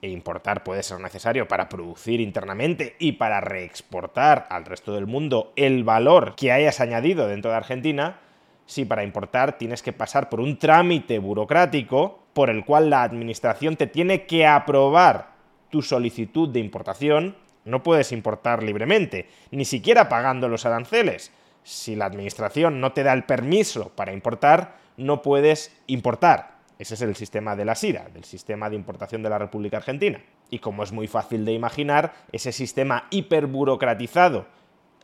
e 0.03 0.11
importar 0.11 0.63
puede 0.63 0.83
ser 0.83 1.01
necesario 1.01 1.49
para 1.49 1.71
producir 1.71 2.21
internamente 2.21 2.97
y 2.99 3.13
para 3.13 3.41
reexportar 3.41 4.47
al 4.51 4.67
resto 4.67 4.95
del 4.95 5.07
mundo 5.07 5.55
el 5.57 5.85
valor 5.85 6.35
que 6.37 6.53
hayas 6.53 6.81
añadido 6.81 7.27
dentro 7.27 7.51
de 7.51 7.57
Argentina, 7.57 8.21
si 8.67 8.85
para 8.85 9.05
importar 9.05 9.57
tienes 9.57 9.83
que 9.83 9.95
pasar 9.95 10.29
por 10.29 10.41
un 10.41 10.59
trámite 10.59 11.19
burocrático 11.19 12.27
por 12.35 12.51
el 12.51 12.67
cual 12.67 12.91
la 12.91 13.05
administración 13.05 13.77
te 13.77 13.87
tiene 13.87 14.27
que 14.27 14.47
aprobar 14.47 15.31
tu 15.71 15.81
solicitud 15.81 16.51
de 16.51 16.61
importación, 16.61 17.37
no 17.67 17.83
puedes 17.83 18.13
importar 18.13 18.63
libremente, 18.63 19.29
ni 19.51 19.65
siquiera 19.65 20.09
pagando 20.09 20.49
los 20.49 20.65
aranceles. 20.65 21.33
Si 21.63 21.97
la 21.97 22.07
administración 22.07 22.81
no 22.81 22.93
te 22.93 23.03
da 23.03 23.13
el 23.13 23.25
permiso 23.25 23.91
para 23.95 24.13
importar, 24.13 24.77
no 24.97 25.21
puedes 25.21 25.77
importar. 25.89 26.57
Ese 26.79 26.95
es 26.95 27.03
el 27.03 27.17
sistema 27.17 27.57
de 27.57 27.65
la 27.65 27.75
SIRA, 27.75 28.09
del 28.13 28.25
sistema 28.25 28.71
de 28.71 28.77
importación 28.77 29.23
de 29.23 29.31
la 29.31 29.39
República 29.39 29.79
Argentina. 29.79 30.23
Y 30.49 30.61
como 30.61 30.85
es 30.85 30.93
muy 30.93 31.09
fácil 31.09 31.45
de 31.45 31.53
imaginar, 31.53 32.13
ese 32.33 32.53
sistema 32.53 33.09
hiperburocratizado 33.11 34.47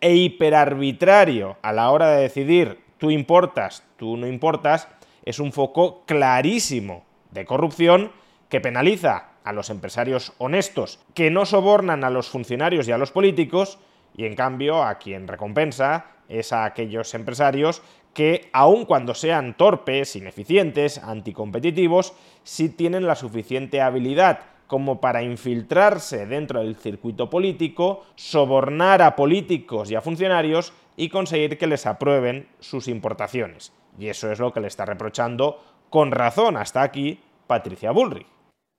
e 0.00 0.14
hiperarbitrario 0.14 1.57
a 1.62 1.73
la 1.73 1.90
hora 1.90 2.11
de 2.11 2.23
decidir 2.23 2.78
tú 2.99 3.11
importas, 3.11 3.83
tú 3.97 4.16
no 4.16 4.28
importas, 4.28 4.87
es 5.25 5.40
un 5.40 5.52
foco 5.52 6.04
clarísimo 6.07 7.04
de 7.33 7.45
corrupción 7.45 8.12
que 8.49 8.61
penaliza 8.61 9.32
a 9.45 9.53
los 9.53 9.71
empresarios 9.71 10.33
honestos 10.39 11.01
que 11.15 11.31
no 11.31 11.47
sobornan 11.47 12.05
a 12.05 12.11
los 12.11 12.29
funcionarios 12.29 12.89
y 12.89 12.93
a 12.93 12.99
los 12.99 13.13
políticos 13.13 13.79
y 14.17 14.25
en 14.25 14.35
cambio 14.35 14.83
a 14.83 14.99
quien 14.99 15.29
recompensa 15.29 16.07
es 16.29 16.53
a 16.53 16.65
aquellos 16.65 17.15
empresarios 17.15 17.83
que, 18.15 18.51
aun 18.53 18.85
cuando 18.85 19.15
sean 19.15 19.57
torpes, 19.57 20.17
ineficientes, 20.17 20.99
anticompetitivos, 20.99 22.13
sí 22.43 22.69
tienen 22.69 23.07
la 23.07 23.15
suficiente 23.15 23.81
habilidad 23.81 24.41
como 24.67 25.01
para 25.01 25.23
infiltrarse 25.23 26.27
dentro 26.27 26.61
del 26.61 26.77
circuito 26.77 27.29
político, 27.29 28.07
sobornar 28.15 29.03
a 29.03 29.17
políticos 29.17 29.91
y 29.91 29.95
a 29.95 30.01
funcionarios 30.01 30.73
y 30.97 31.09
conseguir 31.09 31.59
que 31.59 31.67
les 31.67 31.85
aprueben 31.87 32.49
sus 32.61 32.89
importaciones. 32.89 33.73
Y 33.99 34.09
eso 34.09 34.33
es 34.33 34.39
lo 34.39 34.53
que 34.53 34.61
le 34.61 34.69
está 34.69 34.87
reprochando 34.87 35.63
con 35.91 36.11
razón 36.11 36.57
hasta 36.57 36.83
aquí 36.83 37.21
Patricia 37.47 37.91
Bullrich. 37.91 38.27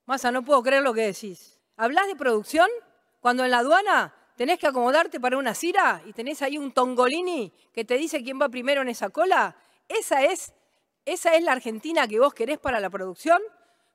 Masa, 0.05 0.31
no 0.31 0.43
puedo 0.43 0.61
creer 0.61 0.83
lo 0.83 0.93
que 0.93 1.01
decís. 1.01 1.59
¿Hablas 1.77 2.07
de 2.07 2.15
producción 2.15 2.67
cuando 3.21 3.45
en 3.45 3.51
la 3.51 3.59
aduana 3.59 4.13
tenés 4.35 4.59
que 4.59 4.67
acomodarte 4.67 5.19
para 5.19 5.37
una 5.37 5.53
cira 5.53 6.01
y 6.05 6.13
tenés 6.13 6.41
ahí 6.41 6.57
un 6.57 6.73
tongolini 6.73 7.53
que 7.73 7.85
te 7.85 7.97
dice 7.97 8.21
quién 8.21 8.39
va 8.41 8.49
primero 8.49 8.81
en 8.81 8.89
esa 8.89 9.09
cola? 9.09 9.55
¿Esa 9.87 10.23
es, 10.23 10.53
esa 11.05 11.35
es 11.35 11.43
la 11.43 11.53
Argentina 11.53 12.07
que 12.07 12.19
vos 12.19 12.33
querés 12.33 12.59
para 12.59 12.81
la 12.81 12.89
producción? 12.89 13.41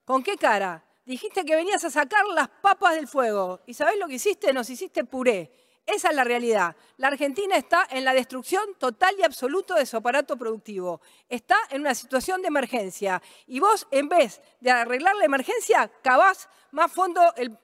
¿Con 0.05 0.23
qué 0.23 0.37
cara? 0.37 0.83
Dijiste 1.05 1.45
que 1.45 1.57
venías 1.57 1.85
a 1.85 1.91
sacar 1.91 2.27
las 2.35 2.49
papas 2.49 2.95
del 2.95 3.07
fuego. 3.07 3.61
¿Y 3.67 3.75
sabés 3.75 3.99
lo 3.99 4.09
que 4.09 4.15
hiciste? 4.15 4.53
Nos 4.53 4.71
hiciste 4.71 5.05
puré. 5.05 5.53
Esa 5.88 6.11
es 6.11 6.16
la 6.16 6.25
realidad. 6.25 6.76
La 6.99 7.09
Argentina 7.09 7.57
está 7.57 7.87
en 7.90 8.04
la 8.04 8.12
destrucción 8.12 8.62
total 8.78 9.14
y 9.18 9.23
absoluta 9.23 9.75
de 9.75 9.87
su 9.87 9.97
aparato 9.97 10.37
productivo. 10.37 11.00
Está 11.30 11.57
en 11.71 11.80
una 11.80 11.95
situación 11.95 12.42
de 12.42 12.49
emergencia. 12.49 13.23
Y 13.47 13.59
vos, 13.59 13.88
en 13.90 14.11
vez 14.11 14.42
de 14.61 14.71
arreglar 14.71 15.16
la 15.16 15.25
emergencia, 15.25 15.90
cavás 16.02 16.50
más, 16.73 16.92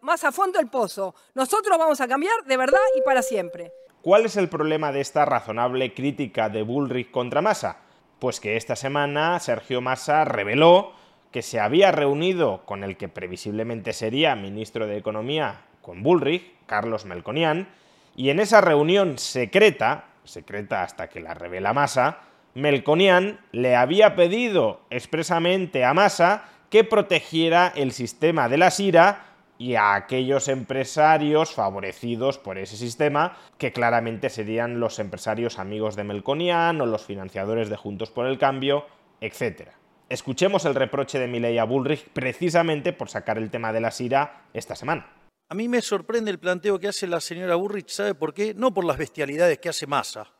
más 0.00 0.24
a 0.24 0.32
fondo 0.32 0.58
el 0.58 0.68
pozo. 0.68 1.14
Nosotros 1.34 1.76
vamos 1.76 2.00
a 2.00 2.08
cambiar 2.08 2.44
de 2.46 2.56
verdad 2.56 2.80
y 2.96 3.02
para 3.02 3.20
siempre. 3.20 3.74
¿Cuál 4.00 4.24
es 4.24 4.38
el 4.38 4.48
problema 4.48 4.90
de 4.90 5.02
esta 5.02 5.26
razonable 5.26 5.92
crítica 5.92 6.48
de 6.48 6.62
Bullrich 6.62 7.10
contra 7.10 7.42
Massa? 7.42 7.80
Pues 8.20 8.40
que 8.40 8.56
esta 8.56 8.74
semana 8.74 9.38
Sergio 9.38 9.82
Massa 9.82 10.24
reveló 10.24 10.92
que 11.30 11.42
se 11.42 11.60
había 11.60 11.92
reunido 11.92 12.64
con 12.64 12.84
el 12.84 12.96
que 12.96 13.10
previsiblemente 13.10 13.92
sería 13.92 14.34
ministro 14.34 14.86
de 14.86 14.96
Economía 14.96 15.66
con 15.82 16.02
Bullrich, 16.02 16.54
Carlos 16.64 17.04
Melconian, 17.04 17.68
y 18.16 18.30
en 18.30 18.40
esa 18.40 18.61
reunión 18.61 19.18
secreta, 19.18 20.06
secreta 20.25 20.83
hasta 20.83 21.09
que 21.09 21.21
la 21.21 21.35
revela 21.35 21.73
Massa, 21.73 22.18
Melconian 22.54 23.40
le 23.52 23.75
había 23.75 24.14
pedido 24.14 24.83
expresamente 24.90 25.85
a 25.85 25.94
Massa 25.94 26.44
que 26.71 26.85
protegiera 26.85 27.73
el 27.75 27.92
sistema 27.92 28.49
de 28.49 28.59
la 28.59 28.71
SIRA 28.71 29.35
y 29.59 29.75
a 29.76 29.94
aquellos 29.94 30.49
empresarios 30.49 31.52
favorecidos 31.52 32.38
por 32.38 32.59
ese 32.59 32.76
sistema, 32.76 33.37
que 33.59 33.73
claramente 33.73 34.28
serían 34.28 34.80
los 34.80 34.99
empresarios 34.99 35.59
amigos 35.59 35.97
de 35.97 36.04
Melconian 36.04 36.80
o 36.80 36.87
los 36.87 37.04
financiadores 37.04 37.68
de 37.68 37.76
Juntos 37.76 38.11
por 38.11 38.26
el 38.26 38.38
Cambio, 38.38 38.87
etc. 39.21 39.68
Escuchemos 40.09 40.64
el 40.64 40.75
reproche 40.75 41.18
de 41.18 41.28
Milei 41.28 41.59
a 41.59 41.64
Bullrich 41.64 42.09
precisamente 42.12 42.92
por 42.92 43.09
sacar 43.09 43.38
el 43.38 43.50
tema 43.50 43.73
de 43.73 43.80
la 43.80 43.90
SIRA 43.90 44.42
esta 44.52 44.75
semana. 44.75 45.06
A 45.48 45.54
mí 45.54 45.68
me 45.68 45.82
sorprende 45.82 46.30
el 46.30 46.38
planteo 46.38 46.78
que 46.78 46.88
hace 46.88 47.06
la 47.06 47.20
señora 47.20 47.54
Burrich, 47.54 47.90
¿sabe 47.90 48.14
por 48.14 48.32
qué? 48.32 48.54
No 48.54 48.72
por 48.72 48.84
las 48.84 48.96
bestialidades 48.96 49.58
que 49.58 49.68
hace 49.68 49.86
Massa, 49.86 50.32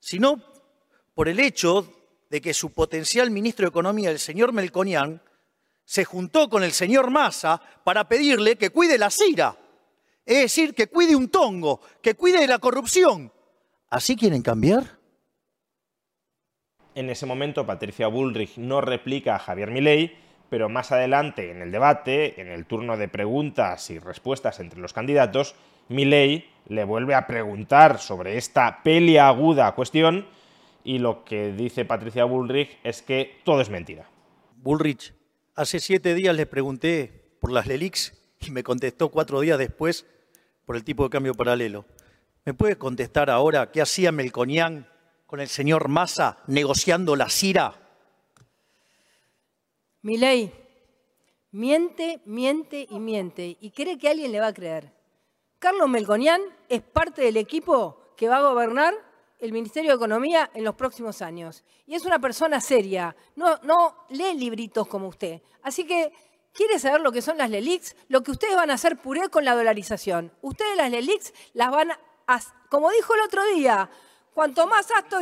sino 0.00 0.42
por 1.14 1.28
el 1.28 1.38
hecho 1.38 1.92
de 2.30 2.40
que 2.40 2.54
su 2.54 2.72
potencial 2.72 3.30
ministro 3.30 3.64
de 3.64 3.68
Economía, 3.68 4.10
el 4.10 4.18
señor 4.18 4.52
Melconian, 4.52 5.22
se 5.84 6.04
juntó 6.04 6.48
con 6.48 6.64
el 6.64 6.72
señor 6.72 7.10
Massa 7.10 7.60
para 7.84 8.08
pedirle 8.08 8.56
que 8.56 8.70
cuide 8.70 8.96
la 8.96 9.10
CIRA, 9.10 9.56
es 10.24 10.38
decir, 10.38 10.74
que 10.74 10.86
cuide 10.86 11.14
un 11.14 11.28
tongo, 11.28 11.80
que 12.00 12.14
cuide 12.14 12.40
de 12.40 12.46
la 12.46 12.58
corrupción. 12.58 13.30
¿Así 13.90 14.16
quieren 14.16 14.42
cambiar? 14.42 14.98
En 16.94 17.10
ese 17.10 17.26
momento, 17.26 17.66
Patricia 17.66 18.08
Bullrich 18.08 18.56
no 18.56 18.80
replica 18.80 19.36
a 19.36 19.38
Javier 19.38 19.70
Milei, 19.70 20.23
pero 20.54 20.68
más 20.68 20.92
adelante 20.92 21.50
en 21.50 21.62
el 21.62 21.72
debate, 21.72 22.40
en 22.40 22.46
el 22.46 22.64
turno 22.64 22.96
de 22.96 23.08
preguntas 23.08 23.90
y 23.90 23.98
respuestas 23.98 24.60
entre 24.60 24.78
los 24.78 24.92
candidatos, 24.92 25.56
Milley 25.88 26.48
le 26.68 26.84
vuelve 26.84 27.16
a 27.16 27.26
preguntar 27.26 27.98
sobre 27.98 28.36
esta 28.36 28.80
peliaguda 28.84 29.74
cuestión 29.74 30.28
y 30.84 31.00
lo 31.00 31.24
que 31.24 31.50
dice 31.50 31.84
Patricia 31.84 32.24
Bullrich 32.24 32.78
es 32.84 33.02
que 33.02 33.40
todo 33.42 33.62
es 33.62 33.68
mentira. 33.68 34.08
Bullrich, 34.58 35.12
hace 35.56 35.80
siete 35.80 36.14
días 36.14 36.36
le 36.36 36.46
pregunté 36.46 37.32
por 37.40 37.50
las 37.50 37.66
LELIX 37.66 38.12
y 38.38 38.52
me 38.52 38.62
contestó 38.62 39.08
cuatro 39.08 39.40
días 39.40 39.58
después 39.58 40.06
por 40.66 40.76
el 40.76 40.84
tipo 40.84 41.02
de 41.02 41.10
cambio 41.10 41.34
paralelo. 41.34 41.84
¿Me 42.44 42.54
puede 42.54 42.78
contestar 42.78 43.28
ahora 43.28 43.72
qué 43.72 43.82
hacía 43.82 44.12
Melconian 44.12 44.86
con 45.26 45.40
el 45.40 45.48
señor 45.48 45.88
Massa 45.88 46.38
negociando 46.46 47.16
la 47.16 47.28
CIRA 47.28 47.83
ley 50.04 50.52
miente, 51.50 52.20
miente 52.24 52.86
y 52.90 52.98
miente 52.98 53.56
y 53.60 53.70
cree 53.70 53.96
que 53.98 54.08
alguien 54.08 54.32
le 54.32 54.40
va 54.40 54.48
a 54.48 54.54
creer. 54.54 54.92
Carlos 55.58 55.88
Melconian 55.88 56.42
es 56.68 56.82
parte 56.82 57.22
del 57.22 57.36
equipo 57.36 58.12
que 58.16 58.28
va 58.28 58.36
a 58.36 58.48
gobernar 58.48 58.94
el 59.38 59.52
Ministerio 59.52 59.90
de 59.90 59.96
Economía 59.96 60.50
en 60.54 60.64
los 60.64 60.74
próximos 60.74 61.22
años. 61.22 61.64
Y 61.86 61.94
es 61.94 62.04
una 62.04 62.18
persona 62.18 62.60
seria, 62.60 63.16
no, 63.36 63.58
no 63.62 64.06
lee 64.10 64.34
libritos 64.34 64.86
como 64.86 65.08
usted. 65.08 65.42
Así 65.62 65.86
que, 65.86 66.12
¿quiere 66.52 66.78
saber 66.78 67.00
lo 67.00 67.12
que 67.12 67.22
son 67.22 67.38
las 67.38 67.50
LELIX? 67.50 67.96
Lo 68.08 68.22
que 68.22 68.30
ustedes 68.30 68.56
van 68.56 68.70
a 68.70 68.74
hacer 68.74 68.96
puré 68.98 69.28
con 69.28 69.44
la 69.44 69.54
dolarización. 69.54 70.32
Ustedes 70.42 70.76
las 70.76 70.90
LELIX 70.90 71.32
las 71.52 71.70
van 71.70 71.92
a, 72.26 72.40
como 72.68 72.90
dijo 72.90 73.14
el 73.14 73.20
otro 73.20 73.44
día, 73.54 73.90
Cuanto 74.34 74.66
más, 74.66 74.90
alto 74.90 75.20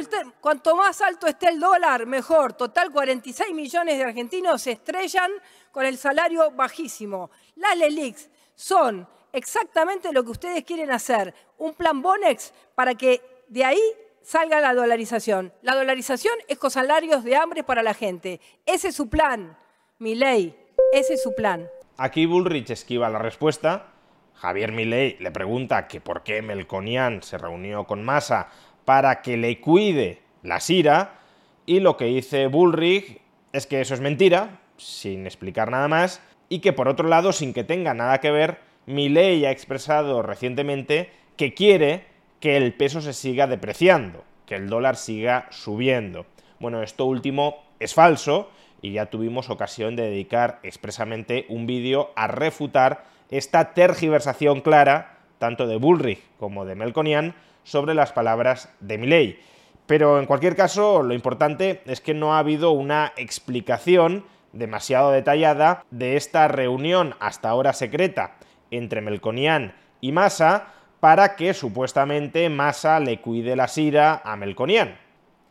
esté, 1.26 1.49
el 1.49 1.61
dólar, 1.61 2.07
mejor. 2.07 2.54
Total, 2.54 2.90
46 2.90 3.54
millones 3.54 3.99
de 3.99 4.04
argentinos 4.04 4.62
se 4.62 4.73
estrellan 4.73 5.31
con 5.71 5.85
el 5.85 5.99
salario 5.99 6.50
bajísimo. 6.50 7.31
Las 7.57 7.76
LELIX 7.76 8.31
son 8.54 9.07
exactamente 9.31 10.12
lo 10.14 10.25
que 10.25 10.31
ustedes 10.31 10.64
quieren 10.64 10.90
hacer. 10.90 11.35
Un 11.59 11.75
plan 11.75 12.00
Bonex 12.00 12.54
para 12.75 12.95
que 12.95 13.21
de 13.49 13.66
ahí 13.66 13.83
salga 14.23 14.61
la 14.61 14.73
dolarización. 14.73 15.52
La 15.61 15.75
dolarización 15.75 16.35
es 16.49 16.59
con 16.59 16.71
salarios 16.71 17.23
de 17.23 17.37
hambre 17.37 17.62
para 17.62 17.83
la 17.83 17.92
gente. 17.92 18.40
Ese 18.64 18.88
es 18.88 18.97
su 18.97 19.11
plan, 19.11 19.59
mi 19.99 20.14
ley. 20.14 20.57
Ese 20.90 21.14
es 21.14 21.23
su 21.23 21.35
plan. 21.35 21.69
Aquí 21.99 22.25
Bullrich 22.25 22.71
esquiva 22.71 23.11
la 23.11 23.19
respuesta. 23.19 23.92
Javier 24.35 24.73
Milei 24.73 25.19
le 25.21 25.31
pregunta 25.31 25.87
que 25.87 26.00
por 26.00 26.23
qué 26.23 26.40
Melconian 26.42 27.23
se 27.23 27.38
reunió 27.38 27.85
con 27.85 28.02
Massa 28.02 28.49
para 28.85 29.23
que 29.23 29.37
le 29.37 29.61
cuide 29.61 30.21
la 30.43 30.61
sira 30.61 31.21
y 31.67 31.81
lo 31.81 31.97
que 31.97 32.07
dice 32.07 32.47
Bullrich 32.47 33.21
es 33.53 33.67
que 33.67 33.81
eso 33.81 33.95
es 33.95 34.01
mentira, 34.01 34.61
sin 34.77 35.27
explicar 35.27 35.71
nada 35.71 35.89
más, 35.89 36.21
y 36.49 36.61
que 36.61 36.73
por 36.73 36.89
otro 36.89 37.09
lado, 37.09 37.33
sin 37.33 37.53
que 37.53 37.65
tenga 37.65 37.95
nada 37.95 38.19
que 38.19 38.31
ver, 38.31 38.59
Milei 38.87 39.45
ha 39.47 39.51
expresado 39.51 40.23
recientemente 40.23 41.11
que 41.37 41.55
quiere 41.55 42.05
que 42.41 42.57
el 42.57 42.75
peso 42.75 43.01
se 43.01 43.12
siga 43.12 43.47
depreciando, 43.47 44.25
que 44.47 44.57
el 44.57 44.69
dólar 44.69 44.97
siga 44.97 45.47
subiendo. 45.51 46.27
Bueno, 46.59 46.83
esto 46.83 47.07
último 47.07 47.62
es 47.79 47.95
falso 47.95 48.51
y 48.81 48.93
ya 48.93 49.07
tuvimos 49.07 49.49
ocasión 49.49 49.95
de 49.95 50.03
dedicar 50.03 50.59
expresamente 50.62 51.47
un 51.49 51.67
vídeo 51.67 52.11
a 52.17 52.27
refutar 52.27 53.05
esta 53.31 53.73
tergiversación 53.75 54.61
clara, 54.61 55.21
tanto 55.39 55.67
de 55.67 55.77
Bullrich 55.77 56.21
como 56.39 56.65
de 56.65 56.75
Melconian, 56.75 57.35
sobre 57.64 57.95
las 57.95 58.12
palabras 58.12 58.73
de 58.81 58.99
Milley. 58.99 59.40
Pero 59.87 60.19
en 60.19 60.26
cualquier 60.26 60.57
caso, 60.57 61.02
lo 61.02 61.14
importante 61.14 61.83
es 61.87 62.00
que 62.00 62.14
no 62.14 62.35
ha 62.35 62.38
habido 62.38 62.71
una 62.71 63.12
explicación 63.16 64.25
demasiado 64.52 65.11
detallada 65.11 65.85
de 65.90 66.16
esta 66.16 66.49
reunión 66.49 67.14
hasta 67.21 67.49
ahora 67.49 67.73
secreta 67.73 68.37
entre 68.71 69.00
Melconian 69.00 69.75
y 70.00 70.12
Massa 70.12 70.69
para 71.00 71.37
que 71.37 71.52
supuestamente 71.52 72.49
Massa 72.49 73.00
le 73.00 73.21
cuide 73.21 73.57
la 73.57 73.69
sira 73.69 74.23
a 74.25 74.37
Melconian. 74.37 74.99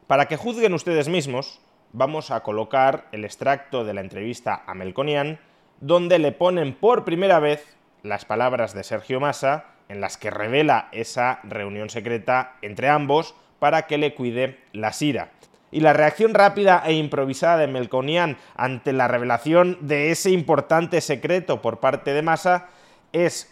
Para 0.07 0.27
que 0.27 0.37
juzguen 0.37 0.73
ustedes 0.73 1.09
mismos, 1.09 1.61
vamos 1.93 2.31
a 2.31 2.41
colocar 2.41 3.07
el 3.11 3.25
extracto 3.25 3.83
de 3.83 3.93
la 3.93 4.01
entrevista 4.01 4.63
a 4.65 4.73
Melconian, 4.73 5.39
donde 5.79 6.19
le 6.19 6.31
ponen 6.31 6.73
por 6.73 7.03
primera 7.03 7.39
vez 7.39 7.75
las 8.03 8.25
palabras 8.25 8.73
de 8.73 8.83
Sergio 8.83 9.19
Massa 9.19 9.65
en 9.91 9.99
las 9.99 10.17
que 10.17 10.31
revela 10.31 10.87
esa 10.93 11.39
reunión 11.43 11.89
secreta 11.89 12.55
entre 12.61 12.89
ambos 12.89 13.35
para 13.59 13.83
que 13.87 13.97
le 13.97 14.15
cuide 14.15 14.57
la 14.71 14.93
sira. 14.93 15.31
Y 15.69 15.81
la 15.81 15.93
reacción 15.93 16.33
rápida 16.33 16.81
e 16.85 16.93
improvisada 16.93 17.57
de 17.57 17.67
Melconian 17.67 18.37
ante 18.55 18.93
la 18.93 19.07
revelación 19.07 19.77
de 19.81 20.11
ese 20.11 20.31
importante 20.31 21.01
secreto 21.01 21.61
por 21.61 21.79
parte 21.79 22.13
de 22.13 22.21
Massa 22.21 22.69
es 23.11 23.47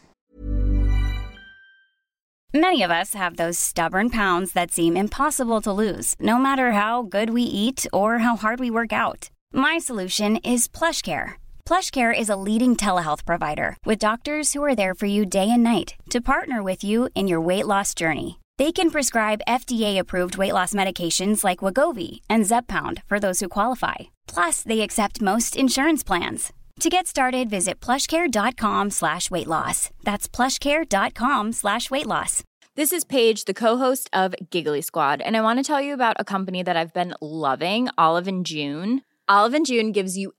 Many 2.52 2.82
of 2.82 2.90
us 2.90 3.14
have 3.14 3.36
those 3.36 3.60
stubborn 3.60 4.10
pounds 4.10 4.54
that 4.54 4.72
seem 4.72 4.98
impossible 4.98 5.62
to 5.62 5.72
lose, 5.72 6.16
no 6.20 6.40
matter 6.40 6.72
how 6.72 7.04
good 7.04 7.30
we 7.30 7.44
eat 7.44 7.86
or 7.94 8.18
how 8.20 8.36
hard 8.36 8.60
we 8.60 8.72
work 8.72 8.92
out. 8.92 9.30
My 9.54 9.78
solution 9.78 10.38
is 10.38 10.68
PlushCare. 10.68 11.39
PlushCare 11.70 12.20
is 12.20 12.30
a 12.30 12.36
leading 12.36 12.76
telehealth 12.76 13.26
provider 13.26 13.78
with 13.86 14.00
doctors 14.00 14.54
who 14.54 14.64
are 14.64 14.74
there 14.74 14.96
for 14.96 15.06
you 15.06 15.24
day 15.24 15.52
and 15.52 15.62
night 15.62 15.94
to 16.10 16.20
partner 16.20 16.64
with 16.64 16.84
you 16.84 17.10
in 17.14 17.28
your 17.28 17.40
weight 17.40 17.68
loss 17.68 17.94
journey. 17.94 18.40
They 18.58 18.72
can 18.72 18.90
prescribe 18.90 19.46
FDA-approved 19.48 20.36
weight 20.36 20.54
loss 20.54 20.74
medications 20.74 21.44
like 21.44 21.60
Wagovi 21.60 22.22
and 22.28 22.44
Zepbound 22.44 23.04
for 23.06 23.20
those 23.20 23.40
who 23.40 23.48
qualify. 23.48 23.98
Plus, 24.28 24.64
they 24.64 24.82
accept 24.82 25.22
most 25.22 25.56
insurance 25.56 26.04
plans. 26.04 26.52
To 26.80 26.90
get 26.90 27.06
started, 27.06 27.52
visit 27.52 27.80
plushcare.com 27.80 28.90
slash 28.90 29.30
weight 29.30 29.46
loss. 29.46 29.92
That's 30.04 30.28
plushcare.com 30.28 31.52
slash 31.52 31.92
weight 31.92 32.08
loss. 32.08 32.42
This 32.76 32.92
is 32.92 33.04
Paige, 33.04 33.46
the 33.46 33.54
co-host 33.54 34.10
of 34.12 34.34
Giggly 34.50 34.82
Squad, 34.82 35.22
and 35.22 35.38
I 35.38 35.42
want 35.42 35.60
to 35.60 35.64
tell 35.64 35.80
you 35.80 35.94
about 35.94 36.18
a 36.18 36.26
company 36.26 36.64
that 36.64 36.76
I've 36.76 36.96
been 36.96 37.14
loving, 37.22 37.90
Olive 37.96 38.28
and 38.28 38.44
June. 38.44 39.04
Olive 39.28 39.54
and 39.54 39.68
June 39.68 39.92
gives 39.92 40.18
you 40.18 40.34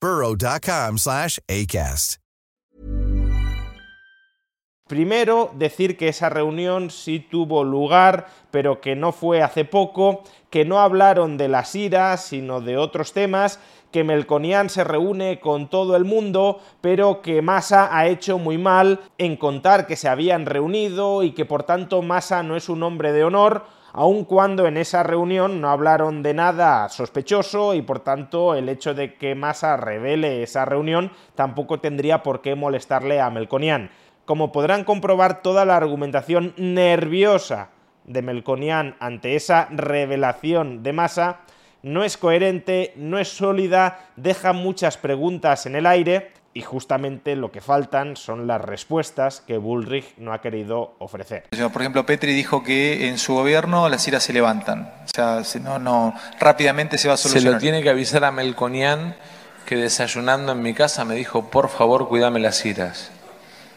burrow.com 0.00 0.98
slash 0.98 1.38
ACAST. 1.48 2.20
Primero, 4.90 5.52
decir 5.54 5.96
que 5.96 6.08
esa 6.08 6.30
reunión 6.30 6.90
sí 6.90 7.20
tuvo 7.20 7.62
lugar, 7.62 8.26
pero 8.50 8.80
que 8.80 8.96
no 8.96 9.12
fue 9.12 9.40
hace 9.40 9.64
poco, 9.64 10.24
que 10.50 10.64
no 10.64 10.80
hablaron 10.80 11.36
de 11.36 11.46
las 11.46 11.76
iras, 11.76 12.24
sino 12.24 12.60
de 12.60 12.76
otros 12.76 13.12
temas, 13.12 13.60
que 13.92 14.02
Melconian 14.02 14.68
se 14.68 14.82
reúne 14.82 15.38
con 15.38 15.70
todo 15.70 15.94
el 15.94 16.04
mundo, 16.04 16.58
pero 16.80 17.22
que 17.22 17.40
Massa 17.40 17.96
ha 17.96 18.08
hecho 18.08 18.38
muy 18.38 18.58
mal 18.58 18.98
en 19.16 19.36
contar 19.36 19.86
que 19.86 19.94
se 19.94 20.08
habían 20.08 20.44
reunido 20.44 21.22
y 21.22 21.34
que 21.34 21.44
por 21.44 21.62
tanto 21.62 22.02
Massa 22.02 22.42
no 22.42 22.56
es 22.56 22.68
un 22.68 22.82
hombre 22.82 23.12
de 23.12 23.22
honor, 23.22 23.66
aun 23.92 24.24
cuando 24.24 24.66
en 24.66 24.76
esa 24.76 25.02
reunión 25.02 25.60
no 25.60 25.70
hablaron 25.70 26.22
de 26.22 26.34
nada 26.34 26.88
sospechoso 26.88 27.74
y 27.74 27.82
por 27.82 28.00
tanto 28.00 28.54
el 28.54 28.68
hecho 28.68 28.94
de 28.94 29.14
que 29.14 29.34
Massa 29.34 29.76
revele 29.76 30.42
esa 30.42 30.64
reunión 30.64 31.12
tampoco 31.34 31.80
tendría 31.80 32.22
por 32.22 32.40
qué 32.40 32.54
molestarle 32.54 33.20
a 33.20 33.30
Melconian. 33.30 33.90
Como 34.24 34.52
podrán 34.52 34.84
comprobar, 34.84 35.42
toda 35.42 35.64
la 35.64 35.76
argumentación 35.76 36.54
nerviosa 36.56 37.70
de 38.04 38.22
Melconian 38.22 38.96
ante 39.00 39.36
esa 39.36 39.66
revelación 39.70 40.82
de 40.82 40.92
Massa 40.92 41.40
no 41.82 42.04
es 42.04 42.16
coherente, 42.16 42.92
no 42.96 43.18
es 43.18 43.28
sólida, 43.28 44.10
deja 44.16 44.52
muchas 44.52 44.98
preguntas 44.98 45.66
en 45.66 45.76
el 45.76 45.86
aire 45.86 46.32
y 46.52 46.62
justamente 46.62 47.36
lo 47.36 47.52
que 47.52 47.60
faltan 47.60 48.16
son 48.16 48.46
las 48.46 48.60
respuestas 48.60 49.40
que 49.40 49.56
Bullrich 49.56 50.16
no 50.16 50.32
ha 50.32 50.40
querido 50.40 50.94
ofrecer. 50.98 51.44
Por 51.50 51.82
ejemplo, 51.82 52.04
Petri 52.04 52.32
dijo 52.32 52.64
que 52.64 53.08
en 53.08 53.18
su 53.18 53.34
gobierno 53.34 53.88
las 53.88 54.06
iras 54.08 54.24
se 54.24 54.32
levantan. 54.32 54.92
O 55.04 55.08
sea, 55.08 55.42
no, 55.60 55.78
no, 55.78 56.14
rápidamente 56.40 56.98
se 56.98 57.08
va 57.08 57.14
a 57.14 57.16
solucionar. 57.16 57.52
Se 57.52 57.54
lo 57.56 57.60
tiene 57.60 57.82
que 57.82 57.90
avisar 57.90 58.24
a 58.24 58.32
Melconian 58.32 59.16
que 59.64 59.76
desayunando 59.76 60.52
en 60.52 60.62
mi 60.62 60.74
casa 60.74 61.04
me 61.04 61.14
dijo, 61.14 61.48
por 61.50 61.68
favor, 61.68 62.08
cuídame 62.08 62.40
las 62.40 62.64
iras. 62.66 63.10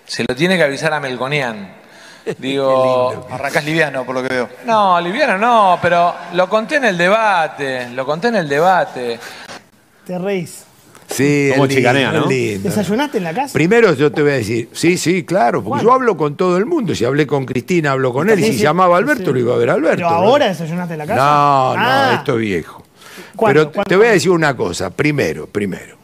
Se 0.06 0.26
lo 0.28 0.36
tiene 0.36 0.58
que 0.58 0.64
avisar 0.64 0.94
a 0.94 1.00
Melconian. 1.00 1.76
Digo, 2.38 3.28
arrancás 3.30 3.66
liviano 3.66 4.06
por 4.06 4.16
lo 4.16 4.24
que 4.24 4.30
veo. 4.30 4.50
No, 4.66 5.00
liviano 5.00 5.38
no, 5.38 5.78
pero 5.82 6.16
lo 6.34 6.50
conté 6.50 6.78
en 6.78 6.86
el 6.86 6.98
debate, 6.98 7.90
lo 7.90 8.06
conté 8.06 8.30
en 8.30 8.38
el 8.38 8.50
debate. 8.50 9.20
Te 10.06 10.18
reís. 10.18 10.66
Sí, 11.10 11.50
Como 11.54 11.68
chicanea, 11.68 12.12
¿no? 12.12 12.28
lindo. 12.28 12.70
¿Desayunaste 12.70 13.18
en 13.20 13.24
la 13.24 13.34
casa? 13.34 13.54
Primero 13.54 13.94
yo 13.94 14.12
te 14.12 14.22
voy 14.22 14.32
a 14.32 14.36
decir, 14.36 14.70
sí, 14.74 14.98
sí, 14.98 15.24
claro, 15.24 15.60
porque 15.64 15.70
¿Cuándo? 15.84 15.90
yo 15.90 15.94
hablo 15.94 16.18
con 16.18 16.36
todo 16.36 16.58
el 16.58 16.66
mundo. 16.66 16.96
Si 16.96 17.06
hablé 17.06 17.28
con 17.28 17.46
Cristina, 17.46 17.92
hablo 17.92 18.12
con 18.14 18.30
él. 18.30 18.40
Y 18.40 18.44
Sí, 18.44 18.52
si 18.54 18.58
sí, 18.58 18.64
llamaba 18.64 18.96
a 18.96 19.00
Alberto, 19.00 19.26
sí. 19.26 19.32
lo 19.34 19.40
iba 19.40 19.54
a 19.54 19.58
ver 19.58 19.70
a 19.70 19.74
Alberto. 19.74 19.98
¿Pero 19.98 20.10
¿no? 20.10 20.16
ahora 20.16 20.48
desayunaste 20.48 20.94
en 20.94 20.98
la 21.00 21.06
casa? 21.08 21.20
No, 21.22 21.74
no, 21.76 21.84
Ah. 21.86 22.14
esto 22.18 22.34
es 22.34 22.40
viejo. 22.40 22.84
¿Cuándo? 23.36 23.60
Pero 23.60 23.68
te- 23.70 23.74
¿Cuándo? 23.76 23.90
te 23.90 23.96
voy 23.96 24.08
a 24.08 24.12
decir 24.12 24.32
una 24.32 24.56
cosa, 24.56 24.90
primero, 24.90 25.48
primero. 25.48 25.98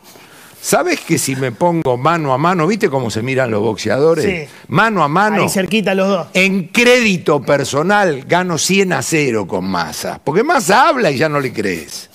¿Sabes 0.61 0.99
que 0.99 1.17
si 1.17 1.37
me 1.37 1.53
pongo 1.53 1.95
mano 1.95 2.33
a 2.33 2.37
mano, 2.37 2.67
viste 2.67 2.89
cómo 2.89 3.09
se 3.09 3.21
miran 3.23 3.49
los 3.49 3.61
boxeadores? 3.61 4.25
Sí. 4.49 4.53
Mano 4.67 5.01
a 5.03 5.07
mano. 5.07 5.41
Ahí 5.43 5.47
cerquita 5.49 5.95
los 5.95 6.09
dos. 6.09 6.27
En 6.33 6.65
crédito 6.67 7.41
personal 7.41 8.25
gano 8.27 8.57
100 8.57 8.91
a 8.91 9.01
0 9.01 9.47
con 9.47 9.63
Massa. 9.65 10.19
Porque 10.21 10.43
Massa 10.43 10.89
habla 10.89 11.11
y 11.11 11.17
ya 11.17 11.29
no 11.29 11.39
le 11.39 11.53
crees. 11.53 12.09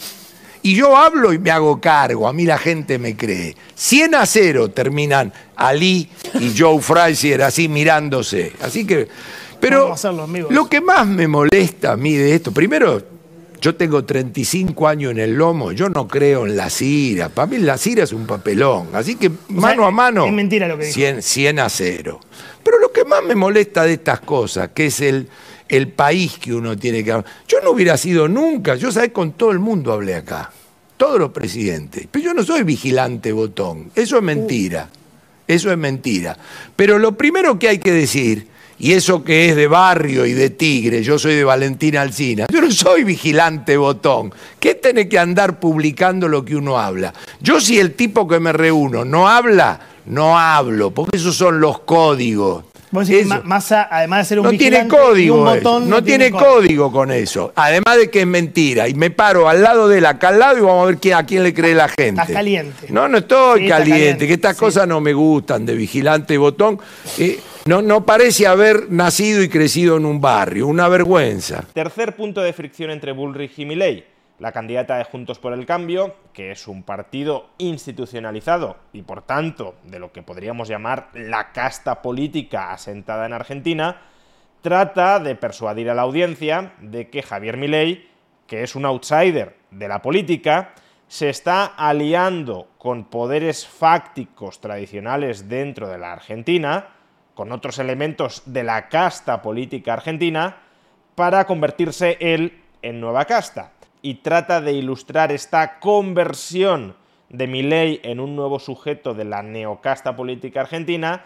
Y 0.67 0.75
yo 0.75 0.97
hablo 0.97 1.35
y 1.35 1.39
me 1.39 1.51
hago 1.51 1.79
cargo, 1.79 2.27
a 2.27 2.33
mí 2.33 2.47
la 2.47 2.57
gente 2.57 2.99
me 2.99 3.15
cree. 3.15 3.55
100 3.75 4.15
a 4.15 4.25
0 4.25 4.71
terminan 4.71 5.31
Ali 5.57 6.09
y 6.41 6.55
Joe 6.57 6.81
Frazier 6.81 7.43
así 7.43 7.69
mirándose. 7.69 8.51
Así 8.63 8.87
que. 8.87 9.07
Pero 9.61 9.93
hacerlo 9.93 10.27
lo 10.49 10.67
que 10.67 10.81
más 10.81 11.07
me 11.07 11.29
molesta 11.29 11.93
a 11.93 11.97
mí 11.99 12.15
de 12.15 12.35
esto, 12.35 12.51
primero, 12.51 13.03
yo 13.61 13.75
tengo 13.75 14.07
35 14.07 14.89
años 14.89 15.13
en 15.13 15.19
el 15.19 15.35
lomo, 15.35 15.71
yo 15.73 15.91
no 15.91 16.09
creo 16.09 16.47
en 16.47 16.57
las 16.57 16.81
iras. 16.81 17.31
Para 17.31 17.47
mí 17.47 17.59
la 17.59 17.79
ira 17.85 18.05
es 18.05 18.15
un 18.15 18.27
papelón. 18.27 18.89
Así 18.95 19.17
que 19.17 19.31
mano 19.49 19.85
a 19.85 19.91
mano. 19.91 20.25
es 20.25 20.33
mentira 20.33 20.67
lo 20.67 20.79
que 20.79 20.87
dijo. 20.87 20.95
100, 20.95 21.21
100 21.21 21.59
a 21.59 21.69
0. 21.69 22.21
Pero 22.63 22.79
lo 22.79 22.91
que 22.91 23.05
más 23.05 23.23
me 23.23 23.35
molesta 23.35 23.83
de 23.83 23.93
estas 23.93 24.21
cosas, 24.21 24.71
que 24.71 24.87
es 24.87 24.99
el, 25.03 25.29
el 25.69 25.89
país 25.89 26.39
que 26.39 26.55
uno 26.55 26.77
tiene 26.77 27.03
que 27.03 27.13
hablar. 27.13 27.31
Yo 27.49 27.61
no 27.63 27.71
hubiera 27.71 27.97
sido 27.97 28.29
nunca, 28.29 28.75
yo 28.75 28.93
sabés, 28.93 29.11
con 29.11 29.33
todo 29.33 29.51
el 29.51 29.59
mundo 29.59 29.93
hablé 29.93 30.15
acá. 30.15 30.51
Todos 30.97 31.19
los 31.19 31.31
presidentes. 31.31 32.07
Pero 32.11 32.27
yo 32.27 32.35
no 32.35 32.45
soy 32.45 32.63
vigilante 32.63 33.33
botón. 33.33 33.91
Eso 33.95 34.17
es 34.17 34.23
mentira. 34.23 34.89
Eso 35.47 35.71
es 35.71 35.79
mentira. 35.79 36.37
Pero 36.77 36.99
lo 36.99 37.17
primero 37.17 37.59
que 37.59 37.69
hay 37.69 37.79
que 37.79 37.93
decir, 37.93 38.47
y 38.79 38.93
eso 38.93 39.23
que 39.23 39.49
es 39.49 39.57
de 39.57 39.67
barrio 39.67 40.27
y 40.27 40.33
de 40.33 40.51
tigre, 40.51 41.03
yo 41.03 41.19
soy 41.19 41.35
de 41.35 41.45
Valentina 41.45 42.03
Alcina, 42.03 42.47
yo 42.51 42.61
no 42.61 42.71
soy 42.71 43.05
vigilante 43.05 43.77
botón. 43.77 44.33
¿Qué 44.59 44.75
tiene 44.75 45.09
que 45.09 45.19
andar 45.19 45.61
publicando 45.61 46.29
lo 46.29 46.45
que 46.45 46.57
uno 46.57 46.79
habla? 46.79 47.13
Yo 47.41 47.61
si 47.61 47.79
el 47.79 47.95
tipo 47.95 48.27
que 48.27 48.41
me 48.41 48.53
reúno 48.53 49.05
no 49.05 49.29
habla, 49.29 49.81
no 50.07 50.39
hablo, 50.39 50.93
porque 50.93 51.17
esos 51.17 51.37
son 51.37 51.61
los 51.61 51.81
códigos. 51.81 52.65
Vos 52.95 53.09
decís 53.09 53.23
que 53.25 53.29
Eso. 53.29 53.43
Ma- 53.43 53.49
Massa, 53.57 53.89
además 53.91 54.21
de 54.21 54.25
ser 54.25 54.39
un 54.39 54.45
No 54.45 54.51
tiene 54.51 54.85
vigilante 54.85 54.97
y 54.97 54.99
un 54.99 55.05
código, 55.05 55.45
botón, 55.45 55.91
no, 55.91 56.03
tiene 56.05 56.31
código 56.31 56.93
con 56.93 57.11
eso. 57.11 57.53
Además 57.57 57.97
de 57.99 58.09
que 58.09 58.21
es 58.21 58.27
mentira. 58.27 58.89
Y 58.89 58.95
me 58.95 59.11
paro 59.11 59.49
al 59.49 59.63
lado 59.63 59.89
de 59.89 59.99
él, 59.99 60.07
acá 60.07 60.29
al 60.29 60.39
lado, 60.39 60.57
y 60.59 60.61
vamos 60.61 60.85
a 60.85 60.87
ver 60.87 60.99
quién- 60.99 61.15
a 61.17 61.27
quién 61.27 61.43
le 61.43 61.53
cree 61.53 61.75
la 61.75 61.89
gente. 61.89 62.21
Estás 62.23 62.31
caliente. 62.31 62.87
No, 62.91 63.09
no 63.09 63.19
estoy 63.19 63.63
Sí, 63.65 63.69
caliente, 63.69 63.99
caliente, 63.99 64.27
que 64.29 64.33
estas 64.35 64.57
sí. 64.57 64.61
cosas 64.61 64.87
no 64.89 65.01
me 65.01 65.13
gustan 65.13 65.67
de 65.67 65.75
vigilante 65.75 66.35
y 66.35 66.37
botón. 66.37 66.79
Eh, 67.19 67.39
no, 67.67 67.83
no 67.83 68.05
parece 68.07 68.47
haber 68.47 68.91
nacido 68.91 69.43
y 69.43 69.49
crecido 69.49 69.97
en 69.97 70.07
un 70.07 70.21
barrio, 70.21 70.67
una 70.67 70.87
vergüenza. 70.89 71.65
Tercer 71.73 72.15
punto 72.15 72.41
de 72.43 72.53
fricción 72.53 72.91
entre 72.91 73.13
Bullrich 73.13 73.59
y 73.59 73.65
Milei. 73.67 74.05
La 74.45 74.53
candidata 74.53 74.99
de 74.99 75.05
Juntos 75.05 75.39
por 75.39 75.55
el 75.55 75.65
Cambio, 75.65 76.17
que 76.35 76.51
es 76.51 76.69
un 76.69 76.83
partido 76.83 77.49
institucionalizado 77.57 78.77
y 78.93 79.01
por 79.01 79.23
tanto 79.23 79.77
de 79.85 79.99
lo 79.99 80.13
que 80.13 80.23
podríamos 80.23 80.69
llamar 80.69 81.09
la 81.15 81.53
casta 81.53 82.03
política 82.03 82.71
asentada 82.71 83.25
en 83.25 83.33
Argentina, 83.33 84.03
trata 84.61 85.19
de 85.19 85.35
persuadir 85.35 85.89
a 85.89 85.95
la 85.95 86.03
audiencia 86.03 86.75
de 86.83 87.09
que 87.09 87.23
Javier 87.23 87.57
Milei, 87.57 88.07
que 88.47 88.63
es 88.63 88.77
un 88.77 88.85
outsider 88.85 89.57
de 89.71 89.89
la 89.89 90.03
política, 90.03 90.75
se 91.09 91.31
está 91.31 91.65
aliando 91.65 92.69
con 92.77 93.07
poderes 93.07 93.67
fácticos 93.67 94.61
tradicionales 94.61 95.49
dentro 95.49 95.89
de 95.89 95.97
la 95.97 96.13
Argentina, 96.13 96.89
con 97.33 97.51
otros 97.51 97.79
elementos 97.79 98.43
de 98.45 98.63
la 98.63 98.91
casta 98.91 99.41
política 99.41 99.95
argentina, 99.95 100.59
para 101.15 101.47
convertirse 101.47 102.19
él 102.21 102.61
en 102.83 103.01
nueva 103.01 103.25
casta. 103.25 103.71
Y 104.07 104.17
trata 104.17 104.61
de 104.61 104.75
ilustrar 104.75 105.33
esta 105.33 105.81
conversión 105.81 106.95
de 107.31 107.47
Milei 107.47 108.01
en 108.03 108.21
un 108.21 108.37
nuevo 108.37 108.59
sujeto 108.59 109.15
de 109.15 109.25
la 109.25 109.43
neocasta 109.43 110.15
política 110.15 110.61
argentina, 110.61 111.25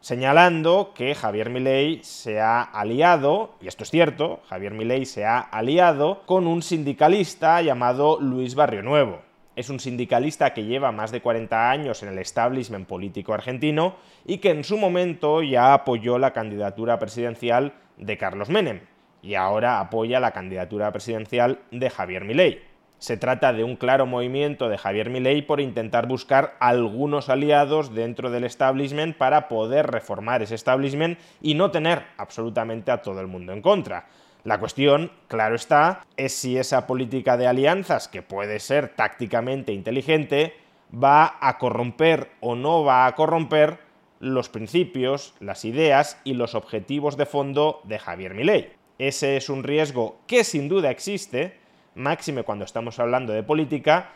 señalando 0.00 0.92
que 0.94 1.16
Javier 1.16 1.50
Milei 1.50 2.04
se 2.04 2.38
ha 2.38 2.62
aliado, 2.62 3.56
y 3.60 3.66
esto 3.66 3.82
es 3.82 3.90
cierto, 3.90 4.42
Javier 4.48 4.74
Milei 4.74 5.06
se 5.06 5.24
ha 5.24 5.40
aliado 5.40 6.22
con 6.24 6.46
un 6.46 6.62
sindicalista 6.62 7.60
llamado 7.62 8.20
Luis 8.20 8.54
Barrio 8.54 8.84
Nuevo. 8.84 9.22
Es 9.56 9.68
un 9.68 9.80
sindicalista 9.80 10.54
que 10.54 10.66
lleva 10.66 10.92
más 10.92 11.10
de 11.10 11.22
40 11.22 11.68
años 11.68 12.04
en 12.04 12.10
el 12.10 12.18
establishment 12.20 12.86
político 12.86 13.34
argentino 13.34 13.96
y 14.24 14.38
que 14.38 14.50
en 14.50 14.62
su 14.62 14.76
momento 14.76 15.42
ya 15.42 15.74
apoyó 15.74 16.16
la 16.16 16.32
candidatura 16.32 16.96
presidencial 17.00 17.74
de 17.96 18.16
Carlos 18.16 18.50
Menem 18.50 18.82
y 19.22 19.34
ahora 19.34 19.80
apoya 19.80 20.20
la 20.20 20.32
candidatura 20.32 20.92
presidencial 20.92 21.60
de 21.70 21.90
Javier 21.90 22.24
Milei. 22.24 22.62
Se 22.98 23.16
trata 23.16 23.54
de 23.54 23.64
un 23.64 23.76
claro 23.76 24.04
movimiento 24.04 24.68
de 24.68 24.76
Javier 24.76 25.08
Milei 25.08 25.40
por 25.40 25.60
intentar 25.60 26.06
buscar 26.06 26.56
algunos 26.60 27.30
aliados 27.30 27.94
dentro 27.94 28.30
del 28.30 28.44
establishment 28.44 29.16
para 29.16 29.48
poder 29.48 29.86
reformar 29.86 30.42
ese 30.42 30.54
establishment 30.54 31.18
y 31.40 31.54
no 31.54 31.70
tener 31.70 32.04
absolutamente 32.18 32.90
a 32.90 33.00
todo 33.00 33.20
el 33.20 33.26
mundo 33.26 33.54
en 33.54 33.62
contra. 33.62 34.06
La 34.44 34.58
cuestión, 34.58 35.12
claro 35.28 35.54
está, 35.54 36.04
es 36.16 36.34
si 36.34 36.58
esa 36.58 36.86
política 36.86 37.36
de 37.36 37.46
alianzas, 37.46 38.08
que 38.08 38.22
puede 38.22 38.58
ser 38.58 38.88
tácticamente 38.88 39.72
inteligente, 39.72 40.54
va 40.92 41.38
a 41.40 41.58
corromper 41.58 42.30
o 42.40 42.54
no 42.54 42.84
va 42.84 43.06
a 43.06 43.14
corromper 43.14 43.78
los 44.18 44.50
principios, 44.50 45.34
las 45.40 45.64
ideas 45.64 46.20
y 46.24 46.34
los 46.34 46.54
objetivos 46.54 47.16
de 47.16 47.26
fondo 47.26 47.80
de 47.84 47.98
Javier 47.98 48.34
Milei. 48.34 48.79
Ese 49.00 49.38
es 49.38 49.48
un 49.48 49.62
riesgo 49.62 50.18
que 50.26 50.44
sin 50.44 50.68
duda 50.68 50.90
existe, 50.90 51.56
máxime 51.94 52.42
cuando 52.42 52.66
estamos 52.66 52.98
hablando 52.98 53.32
de 53.32 53.42
política, 53.42 54.10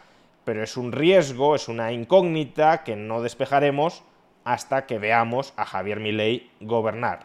pero 0.45 0.63
es 0.63 0.77
un 0.77 0.93
riesgo, 0.93 1.55
es 1.55 1.69
una 1.69 1.91
incógnita 1.91 2.85
que 2.85 2.95
no 2.95 3.23
despejaremos 3.23 4.05
hasta 4.45 4.85
que 4.85 4.99
veamos 4.99 5.55
a 5.57 5.65
Javier 5.65 6.01
Milei 6.01 6.51
gobernar. 6.61 7.21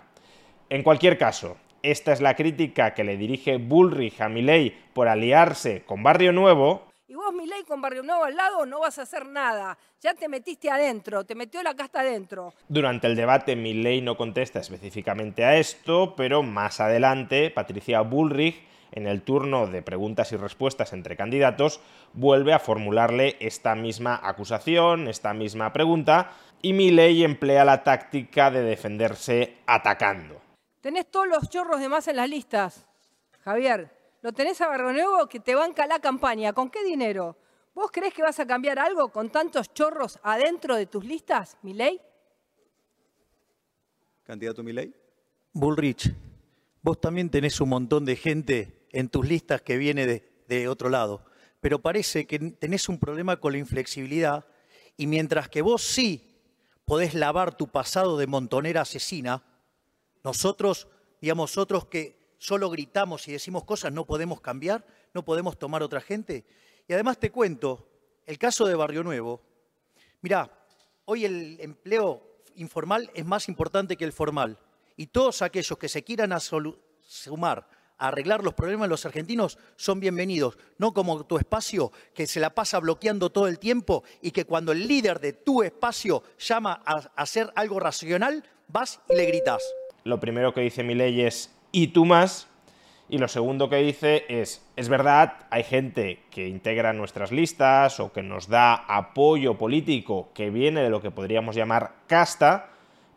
En 0.69 0.83
cualquier 0.83 1.17
caso, 1.17 1.57
esta 1.83 2.13
es 2.13 2.21
la 2.21 2.37
crítica 2.37 2.93
que 2.93 3.03
le 3.03 3.17
dirige 3.17 3.57
Bullrich 3.57 4.21
a 4.21 4.29
Milei 4.29 4.73
por 4.93 5.09
aliarse 5.09 5.83
con 5.85 6.01
Barrio 6.01 6.31
Nuevo, 6.31 6.87
Y 7.09 7.15
vos, 7.15 7.33
Milei, 7.33 7.63
con 7.63 7.81
Barrio 7.81 8.03
Nuevo 8.03 8.23
al 8.23 8.35
lado, 8.35 8.67
no 8.67 8.81
vas 8.81 8.99
a 8.99 9.01
hacer 9.01 9.25
nada. 9.25 9.79
Ya 9.99 10.13
te 10.13 10.29
metiste 10.29 10.69
adentro, 10.69 11.23
te 11.23 11.33
metió 11.33 11.63
la 11.63 11.75
casta 11.75 12.01
adentro. 12.01 12.53
Durante 12.67 13.07
el 13.07 13.15
debate, 13.15 13.55
Milley 13.55 14.01
no 14.01 14.15
contesta 14.15 14.59
específicamente 14.59 15.43
a 15.43 15.57
esto, 15.57 16.13
pero 16.15 16.43
más 16.43 16.79
adelante, 16.79 17.49
Patricia 17.49 18.01
Bullrich, 18.01 18.63
en 18.91 19.07
el 19.07 19.23
turno 19.23 19.65
de 19.65 19.81
preguntas 19.81 20.31
y 20.33 20.37
respuestas 20.37 20.93
entre 20.93 21.15
candidatos, 21.15 21.81
vuelve 22.13 22.53
a 22.53 22.59
formularle 22.59 23.37
esta 23.39 23.73
misma 23.73 24.19
acusación, 24.21 25.07
esta 25.07 25.33
misma 25.33 25.73
pregunta, 25.73 26.33
y 26.61 26.73
Milley 26.73 27.23
emplea 27.23 27.65
la 27.65 27.83
táctica 27.83 28.51
de 28.51 28.61
defenderse 28.61 29.57
atacando. 29.65 30.39
Tenés 30.79 31.09
todos 31.09 31.27
los 31.27 31.49
chorros 31.49 31.79
de 31.79 31.89
más 31.89 32.07
en 32.07 32.17
las 32.17 32.29
listas, 32.29 32.85
Javier. 33.39 33.98
Lo 34.21 34.33
tenés 34.33 34.59
a 34.59 34.67
Barrio 34.67 34.91
Nuevo 34.91 35.27
que 35.27 35.39
te 35.39 35.55
banca 35.55 35.87
la 35.87 35.99
campaña. 35.99 36.51
¿Con 36.53 36.69
qué 36.69 36.83
dinero? 36.83 37.37
¿Vos 37.73 37.89
creés 37.91 38.13
que 38.13 38.21
vas 38.21 38.39
a 38.39 38.45
cambiar 38.45 38.77
algo 38.77 39.09
con 39.11 39.29
tantos 39.29 39.73
chorros 39.73 40.19
adentro 40.23 40.75
de 40.75 40.85
tus 40.85 41.05
listas, 41.05 41.57
Milei? 41.61 42.01
Candidato 44.23 44.61
Milei. 44.63 44.93
Bullrich, 45.53 46.13
vos 46.81 46.99
también 46.99 47.29
tenés 47.29 47.61
un 47.61 47.69
montón 47.69 48.05
de 48.05 48.15
gente 48.15 48.87
en 48.91 49.07
tus 49.07 49.25
listas 49.25 49.61
que 49.61 49.77
viene 49.77 50.05
de, 50.05 50.43
de 50.47 50.67
otro 50.67 50.89
lado, 50.89 51.23
pero 51.61 51.79
parece 51.79 52.27
que 52.27 52.37
tenés 52.37 52.89
un 52.89 52.99
problema 52.99 53.37
con 53.37 53.53
la 53.53 53.57
inflexibilidad 53.57 54.45
y 54.97 55.07
mientras 55.07 55.47
que 55.49 55.61
vos 55.61 55.81
sí 55.81 56.41
podés 56.85 57.13
lavar 57.13 57.55
tu 57.55 57.67
pasado 57.67 58.17
de 58.17 58.27
montonera 58.27 58.81
asesina, 58.81 59.43
nosotros, 60.23 60.87
digamos, 61.21 61.51
nosotros 61.51 61.85
que 61.85 62.18
solo 62.39 62.69
gritamos 62.71 63.27
y 63.27 63.33
decimos 63.33 63.63
cosas, 63.65 63.93
no 63.93 64.05
podemos 64.05 64.41
cambiar, 64.41 64.85
no 65.13 65.23
podemos 65.23 65.59
tomar 65.59 65.83
otra 65.83 66.01
gente. 66.01 66.45
Y 66.87 66.93
además 66.93 67.19
te 67.19 67.29
cuento, 67.29 67.87
el 68.25 68.39
caso 68.39 68.65
de 68.65 68.73
Barrio 68.73 69.03
Nuevo, 69.03 69.41
mirá, 70.21 70.49
hoy 71.05 71.25
el 71.25 71.59
empleo 71.59 72.41
informal 72.55 73.11
es 73.13 73.25
más 73.25 73.47
importante 73.47 73.95
que 73.95 74.05
el 74.05 74.13
formal. 74.13 74.57
Y 74.95 75.07
todos 75.07 75.41
aquellos 75.41 75.77
que 75.77 75.89
se 75.89 76.03
quieran 76.03 76.33
sumar 77.01 77.67
a 77.97 78.07
arreglar 78.07 78.43
los 78.43 78.53
problemas 78.53 78.87
de 78.87 78.91
los 78.91 79.05
argentinos 79.05 79.57
son 79.75 79.99
bienvenidos, 79.99 80.57
no 80.77 80.93
como 80.93 81.25
tu 81.25 81.37
espacio 81.37 81.91
que 82.13 82.27
se 82.27 82.39
la 82.39 82.55
pasa 82.55 82.79
bloqueando 82.79 83.29
todo 83.29 83.47
el 83.47 83.59
tiempo 83.59 84.03
y 84.21 84.31
que 84.31 84.45
cuando 84.45 84.71
el 84.71 84.87
líder 84.87 85.19
de 85.19 85.33
tu 85.33 85.63
espacio 85.63 86.23
llama 86.37 86.81
a 86.85 86.95
hacer 87.15 87.51
algo 87.55 87.79
racional, 87.79 88.43
vas 88.67 89.01
y 89.09 89.15
le 89.15 89.25
gritas. 89.25 89.63
Lo 90.05 90.19
primero 90.19 90.53
que 90.53 90.61
dice 90.61 90.83
Milei 90.83 91.21
es 91.21 91.51
¿y 91.71 91.87
tú 91.87 92.05
más? 92.05 92.47
Y 93.11 93.17
lo 93.17 93.27
segundo 93.27 93.69
que 93.69 93.77
dice 93.77 94.25
es, 94.29 94.63
es 94.75 94.87
verdad, 94.87 95.33
hay 95.49 95.63
gente 95.63 96.21
que 96.29 96.47
integra 96.47 96.93
nuestras 96.93 97.31
listas 97.31 97.99
o 97.99 98.13
que 98.13 98.21
nos 98.21 98.47
da 98.47 98.75
apoyo 98.75 99.57
político 99.57 100.29
que 100.35 100.51
viene 100.51 100.81
de 100.81 100.91
lo 100.91 101.01
que 101.01 101.09
podríamos 101.09 101.55
llamar 101.55 101.93
casta, 102.05 102.69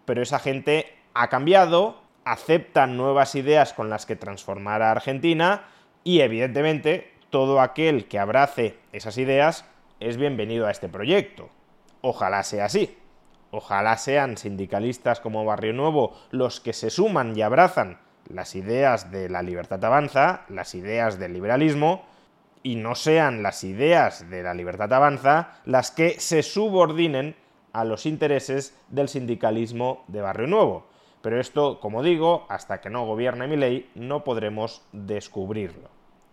pero 0.07 0.23
esa 0.23 0.38
gente 0.38 0.97
ha 1.12 1.29
cambiado, 1.29 2.01
aceptan 2.25 2.97
nuevas 2.97 3.35
ideas 3.35 3.75
con 3.75 3.91
las 3.91 4.07
que 4.07 4.17
transformar 4.17 4.81
a 4.81 4.93
Argentina 4.93 5.65
y 6.05 6.21
evidentemente 6.21 7.12
todo 7.29 7.61
aquel 7.61 8.07
que 8.09 8.19
abrace 8.19 8.79
esas 8.93 9.19
ideas 9.19 9.67
es 10.01 10.17
bienvenido 10.17 10.67
a 10.67 10.71
este 10.71 10.88
proyecto. 10.88 11.51
Ojalá 12.01 12.43
sea 12.45 12.65
así. 12.65 12.97
Ojalá 13.51 13.99
sean 13.99 14.38
sindicalistas 14.38 15.21
como 15.21 15.45
Barrio 15.45 15.75
Nuevo 15.75 16.17
los 16.31 16.61
que 16.61 16.73
se 16.73 16.88
suman 16.88 17.37
y 17.37 17.43
abrazan 17.43 17.99
las 18.29 18.55
ideas 18.55 19.11
de 19.11 19.29
la 19.29 19.43
libertad 19.43 19.85
avanza, 19.85 20.43
las 20.49 20.75
ideas 20.75 21.19
del 21.19 21.33
liberalismo, 21.33 22.05
y 22.63 22.77
no 22.77 22.95
sean 22.95 23.43
las 23.43 23.65
ideas 23.65 24.31
de 24.31 24.43
la 24.43 24.55
libertad 24.55 24.93
avanza 24.93 25.61
las 25.65 25.91
que 25.91 26.21
se 26.21 26.43
subordinen 26.43 27.35
a 27.73 27.85
los 27.85 28.07
intereses 28.07 28.77
del 28.89 29.09
sindicalismo 29.09 30.05
de 30.09 30.21
Barrio 30.21 30.47
Nuevo. 30.47 30.87
Pero 31.23 31.41
esto, 31.41 31.81
como 31.81 32.03
digo, 32.03 32.47
hasta 32.49 32.81
que 32.81 32.91
no 32.91 33.07
gobierne 33.07 33.47
mi 33.47 33.57
ley, 33.57 33.91
no 33.95 34.25
podremos 34.25 34.83
descubrirlo. 34.93 35.89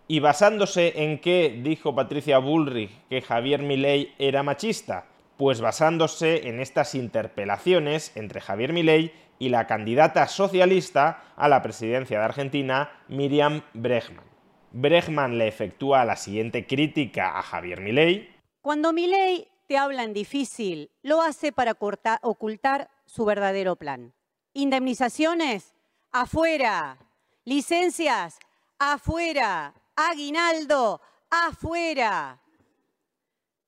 Y 0.08 0.18
basándose 0.18 1.04
en 1.04 1.20
qué 1.20 1.60
dijo 1.62 1.94
Patricia 1.94 2.38
Bullrich 2.38 2.90
que 3.08 3.22
Javier 3.22 3.62
Milei 3.62 4.14
era 4.18 4.42
machista, 4.42 5.06
pues 5.36 5.60
basándose 5.60 6.48
en 6.48 6.60
estas 6.60 6.94
interpelaciones 6.94 8.14
entre 8.16 8.40
Javier 8.40 8.72
Milei 8.72 9.12
y 9.40 9.48
la 9.48 9.66
candidata 9.66 10.28
socialista 10.28 11.32
a 11.34 11.48
la 11.48 11.62
presidencia 11.62 12.18
de 12.18 12.24
Argentina, 12.26 13.04
Miriam 13.08 13.62
Bregman. 13.72 14.24
Bregman 14.70 15.38
le 15.38 15.48
efectúa 15.48 16.04
la 16.04 16.14
siguiente 16.14 16.66
crítica 16.66 17.38
a 17.38 17.42
Javier 17.42 17.80
Milei. 17.80 18.28
Cuando 18.60 18.92
Milei 18.92 19.48
te 19.66 19.78
habla 19.78 20.04
en 20.04 20.12
difícil, 20.12 20.90
lo 21.02 21.22
hace 21.22 21.52
para 21.52 21.76
ocultar 22.20 22.90
su 23.06 23.24
verdadero 23.24 23.76
plan. 23.76 24.12
Indemnizaciones, 24.52 25.74
afuera. 26.12 26.98
Licencias, 27.44 28.38
afuera. 28.78 29.72
Aguinaldo, 29.96 31.00
afuera. 31.30 32.42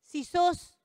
Si 0.03 0.23
sos 0.23 0.79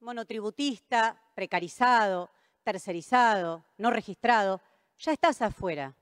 monotributista, 0.00 1.22
precarizado, 1.36 2.30
tercerizado, 2.72 3.64
no 3.78 3.90
registrado, 3.90 4.60
ya 4.98 5.12
estás 5.12 5.40
afuera. 5.40 5.96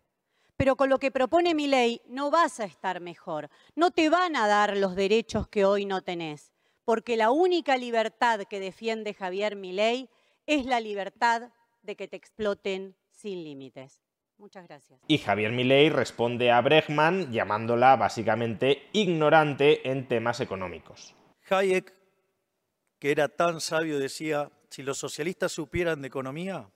Pero 0.56 0.74
con 0.74 0.90
lo 0.90 0.98
que 0.98 1.12
propone 1.12 1.54
mi 1.54 1.68
ley 1.68 2.02
no 2.08 2.32
vas 2.32 2.58
a 2.58 2.64
estar 2.64 3.00
mejor. 3.00 3.48
No 3.76 3.92
te 3.92 4.08
van 4.08 4.34
a 4.34 4.48
dar 4.48 4.76
los 4.76 4.96
derechos 4.96 5.46
que 5.46 5.64
hoy 5.64 5.84
no 5.86 6.02
tenés. 6.02 6.52
Porque 6.84 7.16
la 7.16 7.30
única 7.30 7.76
libertad 7.76 8.40
que 8.50 8.58
defiende 8.58 9.14
Javier 9.14 9.54
Milei 9.54 10.10
es 10.44 10.66
la 10.66 10.80
libertad 10.80 11.52
de 11.82 11.94
que 11.94 12.08
te 12.08 12.16
exploten 12.16 12.96
sin 13.12 13.44
límites. 13.44 14.02
Muchas 14.36 14.66
gracias. 14.66 14.98
Y 15.06 15.18
Javier 15.18 15.52
Milei 15.52 15.88
responde 15.88 16.50
a 16.50 16.60
Bregman 16.62 17.30
llamándola 17.30 17.94
básicamente 17.94 18.88
ignorante 18.92 19.88
en 19.88 20.08
temas 20.08 20.40
económicos. 20.40 21.14
Hayek, 21.48 21.94
que 22.98 23.12
era 23.12 23.28
tan 23.28 23.60
sabio, 23.60 24.00
decía, 24.00 24.50
si 24.70 24.82
los 24.82 24.98
socialistas 24.98 25.52
supieran 25.52 26.00
de 26.02 26.08
economía, 26.08 26.68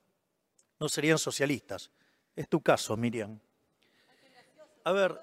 no 0.78 0.88
serían 0.88 1.18
socialistas. 1.18 1.90
Es 2.36 2.48
tu 2.48 2.60
caso, 2.60 2.96
Miriam. 2.96 3.38
A 4.84 4.92
ver, 4.92 5.18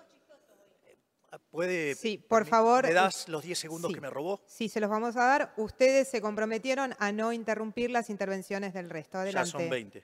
¿puede... 1.50 1.96
Sí, 1.96 2.18
por 2.18 2.46
favor. 2.46 2.86
¿Me 2.86 2.94
das 2.94 3.28
los 3.28 3.44
10 3.44 3.58
segundos 3.58 3.90
Sí. 3.90 3.96
que 3.96 4.02
me 4.02 4.10
robó? 4.10 4.42
Sí, 4.46 4.70
se 4.70 4.80
los 4.80 4.90
vamos 4.90 5.16
a 5.16 5.24
dar. 5.26 5.54
Ustedes 5.58 6.08
se 6.08 6.22
comprometieron 6.22 6.94
a 7.00 7.12
no 7.12 7.34
interrumpir 7.34 7.90
las 7.90 8.10
intervenciones 8.10 8.74
del 8.74 8.90
resto. 8.90 9.18
Adelante. 9.18 9.52
Ya 9.52 9.60
son 9.60 9.70
20. 9.70 10.04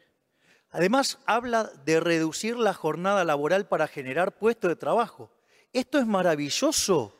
Además, 0.71 1.19
habla 1.26 1.65
de 1.86 1.99
reducir 1.99 2.58
la 2.58 2.73
jornada 2.73 3.23
laboral 3.23 3.67
para 3.67 3.88
generar 3.88 4.36
puestos 4.38 4.69
de 4.69 4.76
trabajo. 4.76 5.30
Esto 5.71 5.99
es 5.99 6.08
maravilloso. 6.08 7.15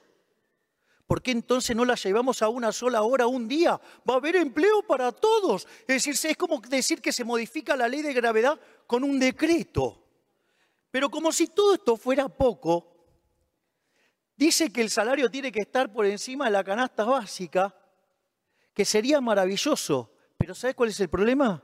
¿Por 1.05 1.21
qué 1.21 1.31
entonces 1.31 1.75
no 1.75 1.85
la 1.85 1.95
llevamos 1.95 2.41
a 2.41 2.49
una 2.49 2.71
sola 2.71 3.03
hora, 3.03 3.27
un 3.27 3.47
día? 3.47 3.79
Va 4.09 4.15
a 4.15 4.17
haber 4.17 4.37
empleo 4.37 4.81
para 4.83 5.11
todos. 5.11 5.67
Es 5.87 6.05
decir, 6.05 6.31
es 6.31 6.37
como 6.37 6.59
decir 6.61 7.01
que 7.01 7.11
se 7.11 7.23
modifica 7.23 7.75
la 7.75 7.87
ley 7.87 8.01
de 8.01 8.13
gravedad 8.13 8.59
con 8.87 9.03
un 9.03 9.19
decreto. 9.19 10.01
Pero 10.89 11.09
como 11.09 11.31
si 11.31 11.47
todo 11.47 11.73
esto 11.73 11.97
fuera 11.97 12.29
poco, 12.29 13.05
dice 14.35 14.71
que 14.71 14.81
el 14.81 14.89
salario 14.89 15.29
tiene 15.29 15.51
que 15.51 15.61
estar 15.61 15.91
por 15.91 16.05
encima 16.05 16.45
de 16.45 16.51
la 16.51 16.63
canasta 16.63 17.03
básica, 17.03 17.75
que 18.73 18.85
sería 18.85 19.19
maravilloso. 19.19 20.13
Pero 20.37 20.55
¿sabes 20.55 20.75
cuál 20.75 20.89
es 20.89 20.99
el 20.99 21.09
problema? 21.09 21.63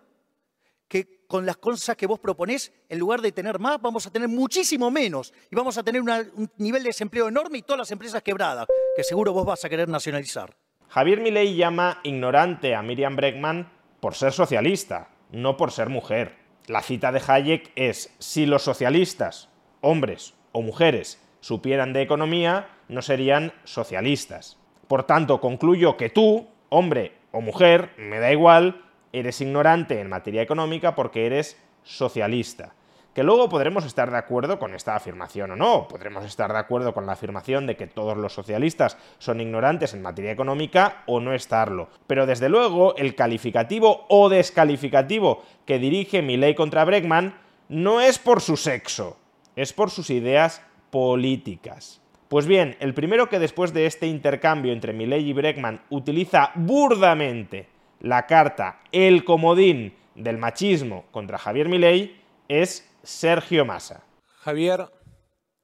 que 0.89 1.18
con 1.30 1.46
las 1.46 1.58
cosas 1.58 1.96
que 1.96 2.08
vos 2.08 2.18
proponés, 2.18 2.74
en 2.89 2.98
lugar 2.98 3.22
de 3.22 3.32
tener 3.32 3.60
más, 3.60 3.80
vamos 3.80 4.08
a 4.08 4.10
tener 4.10 4.28
muchísimo 4.28 4.89
menos. 4.89 5.32
Y 5.52 5.56
vamos 5.56 5.78
a 5.78 5.84
tener 5.84 6.02
un 6.02 6.52
nivel 6.58 6.82
de 6.82 6.89
desempleo 6.89 7.28
enorme 7.28 7.60
y 7.60 7.62
todas 7.62 7.78
las 7.78 7.92
empresas 7.92 8.24
quebradas, 8.24 8.65
que 8.96 9.04
seguro 9.04 9.32
vos 9.32 9.46
vas 9.46 9.63
a 9.63 9.70
querer 9.70 9.88
nacionalizar. 9.88 10.56
Javier 10.88 11.20
Milei 11.20 11.56
llama 11.56 12.00
ignorante 12.02 12.74
a 12.74 12.82
Miriam 12.82 13.15
Bregman 13.15 13.72
por 14.00 14.15
ser 14.15 14.34
socialista, 14.34 15.10
no 15.32 15.56
por 15.56 15.72
ser 15.72 15.89
mujer. 15.89 16.36
La 16.65 16.82
cita 16.82 17.12
de 17.12 17.22
Hayek 17.26 17.74
es, 17.76 18.12
si 18.18 18.48
los 18.48 18.63
socialistas, 18.63 19.50
hombres 19.82 20.34
o 20.52 20.63
mujeres, 20.63 21.22
supieran 21.42 21.94
de 21.94 22.02
economía, 22.02 22.70
no 22.88 23.04
serían 23.04 23.54
socialistas. 23.65 24.58
Por 24.88 25.04
tanto, 25.04 25.39
concluyo 25.39 25.96
que 25.96 26.10
tú, 26.10 26.48
hombre 26.70 27.13
o 27.32 27.39
mujer, 27.39 27.92
me 27.98 28.18
da 28.18 28.32
igual, 28.32 28.88
eres 29.13 29.41
ignorante 29.41 30.00
en 30.00 30.10
materia 30.10 30.41
económica 30.41 30.95
porque 30.95 31.26
eres 31.26 31.58
socialista. 31.84 32.74
Que 33.13 33.24
luego 33.24 33.50
podremos 33.50 33.86
estar 33.86 34.12
de 34.12 34.17
acuerdo 34.17 34.60
con 34.60 34.76
esta 34.76 34.95
afirmación 34.95 35.52
o 35.52 35.56
no, 35.56 35.88
podremos 35.88 36.24
estar 36.26 36.54
de 36.54 36.60
acuerdo 36.60 36.93
con 36.93 37.06
la 37.06 37.13
afirmación 37.13 37.65
de 37.65 37.76
que 37.76 37.88
todos 37.88 38.15
los 38.15 38.34
socialistas 38.34 38.98
son 39.17 39.41
ignorantes 39.41 39.93
en 39.93 40.04
materia 40.04 40.32
económica 40.32 41.04
o 41.08 41.19
no 41.19 41.34
estarlo. 41.34 41.89
Pero 42.06 42.28
desde 42.28 42.50
luego 42.50 42.95
el 42.98 43.15
calificativo 43.15 44.06
o 44.10 44.30
descalificativo 44.30 45.43
que 45.65 45.80
dirige 45.80 46.22
mi 46.22 46.38
ley 46.38 46.54
contra 46.54 46.86
Bregman 46.86 47.36
no 47.67 48.00
es 48.00 48.19
por 48.19 48.41
su 48.41 48.58
sexo, 48.58 49.17
es 49.56 49.74
por 49.74 49.89
sus 49.89 50.12
ideas 50.12 50.62
políticas. 50.91 52.02
Pues 52.30 52.45
bien, 52.45 52.78
el 52.80 52.93
primero 52.93 53.28
que 53.28 53.39
después 53.39 53.74
de 53.74 53.88
este 53.88 54.06
intercambio 54.06 54.72
entre 54.72 54.93
Milley 54.93 55.28
y 55.28 55.34
Bregman 55.34 55.82
utiliza 55.89 56.52
burdamente 56.54 57.67
la 58.00 58.26
carta, 58.28 58.82
el 58.92 59.24
comodín 59.24 59.96
del 60.16 60.38
machismo 60.38 61.06
contra 61.12 61.38
Javier 61.38 61.68
Milei 61.68 62.22
es 62.48 62.90
Sergio 63.04 63.66
Massa. 63.66 64.04
Javier, 64.40 64.90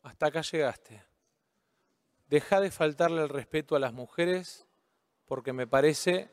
hasta 0.04 0.28
acá 0.28 0.42
llegaste. 0.42 1.04
Deja 2.28 2.60
de 2.60 2.72
faltarle 2.72 3.22
el 3.22 3.30
respeto 3.30 3.76
a 3.76 3.80
las 3.80 3.94
mujeres 3.94 4.68
porque 5.26 5.54
me 5.54 5.68
parece 5.68 6.30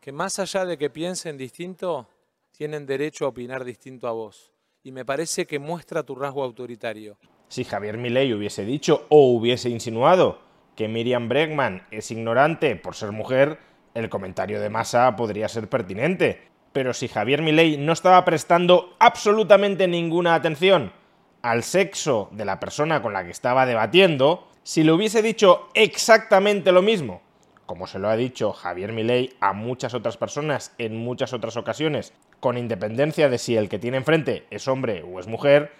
que 0.00 0.12
más 0.12 0.38
allá 0.38 0.64
de 0.64 0.78
que 0.78 0.90
piensen 0.90 1.36
distinto, 1.36 2.08
tienen 2.52 2.86
derecho 2.86 3.26
a 3.26 3.28
opinar 3.28 3.64
distinto 3.64 4.08
a 4.08 4.12
vos. 4.12 4.52
Y 4.82 4.92
me 4.92 5.04
parece 5.04 5.46
que 5.46 5.58
muestra 5.58 6.02
tu 6.02 6.14
rasgo 6.14 6.42
autoritario. 6.42 7.18
Si 7.48 7.64
Javier 7.64 7.98
Milei 7.98 8.32
hubiese 8.32 8.64
dicho 8.64 9.06
o 9.10 9.32
hubiese 9.32 9.68
insinuado 9.68 10.40
que 10.74 10.88
Miriam 10.88 11.28
Bregman 11.28 11.86
es 11.90 12.10
ignorante 12.10 12.76
por 12.76 12.94
ser 12.94 13.12
mujer, 13.12 13.58
el 13.94 14.08
comentario 14.08 14.60
de 14.60 14.70
Massa 14.70 15.14
podría 15.16 15.48
ser 15.48 15.68
pertinente. 15.68 16.48
Pero 16.72 16.94
si 16.94 17.08
Javier 17.08 17.42
Milei 17.42 17.76
no 17.76 17.92
estaba 17.92 18.24
prestando 18.24 18.94
absolutamente 18.98 19.88
ninguna 19.88 20.34
atención 20.34 20.92
al 21.42 21.62
sexo 21.62 22.28
de 22.32 22.44
la 22.44 22.60
persona 22.60 23.02
con 23.02 23.12
la 23.12 23.24
que 23.24 23.30
estaba 23.30 23.66
debatiendo, 23.66 24.46
si 24.62 24.84
le 24.84 24.92
hubiese 24.92 25.22
dicho 25.22 25.68
exactamente 25.74 26.70
lo 26.70 26.82
mismo, 26.82 27.22
como 27.66 27.86
se 27.86 27.98
lo 27.98 28.08
ha 28.08 28.16
dicho 28.16 28.52
Javier 28.52 28.92
Milei 28.92 29.34
a 29.40 29.52
muchas 29.52 29.94
otras 29.94 30.16
personas 30.16 30.74
en 30.78 30.96
muchas 30.96 31.32
otras 31.32 31.56
ocasiones, 31.56 32.12
con 32.38 32.58
independencia 32.58 33.28
de 33.28 33.38
si 33.38 33.56
el 33.56 33.68
que 33.68 33.78
tiene 33.78 33.96
enfrente 33.96 34.46
es 34.50 34.68
hombre 34.68 35.02
o 35.02 35.18
es 35.18 35.26
mujer, 35.26 35.72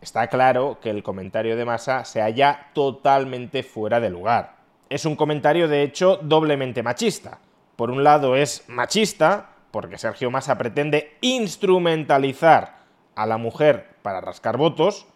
está 0.00 0.28
claro 0.28 0.78
que 0.80 0.90
el 0.90 1.02
comentario 1.02 1.56
de 1.56 1.64
Massa 1.64 2.04
se 2.04 2.20
halla 2.20 2.68
totalmente 2.74 3.62
fuera 3.62 4.00
de 4.00 4.10
lugar. 4.10 4.56
Es 4.88 5.04
un 5.04 5.16
comentario, 5.16 5.68
de 5.68 5.82
hecho, 5.82 6.18
doblemente 6.22 6.82
machista. 6.82 7.40
Por 7.78 7.92
un 7.92 8.02
lado 8.02 8.34
es 8.34 8.64
machista, 8.66 9.50
porque 9.70 9.98
Sergio 9.98 10.32
Massa 10.32 10.58
pretende 10.58 11.16
instrumentalizar 11.20 12.78
a 13.14 13.24
la 13.24 13.38
mujer 13.38 13.90
para 14.02 14.20
rascar 14.20 14.56
votos, 14.56 15.06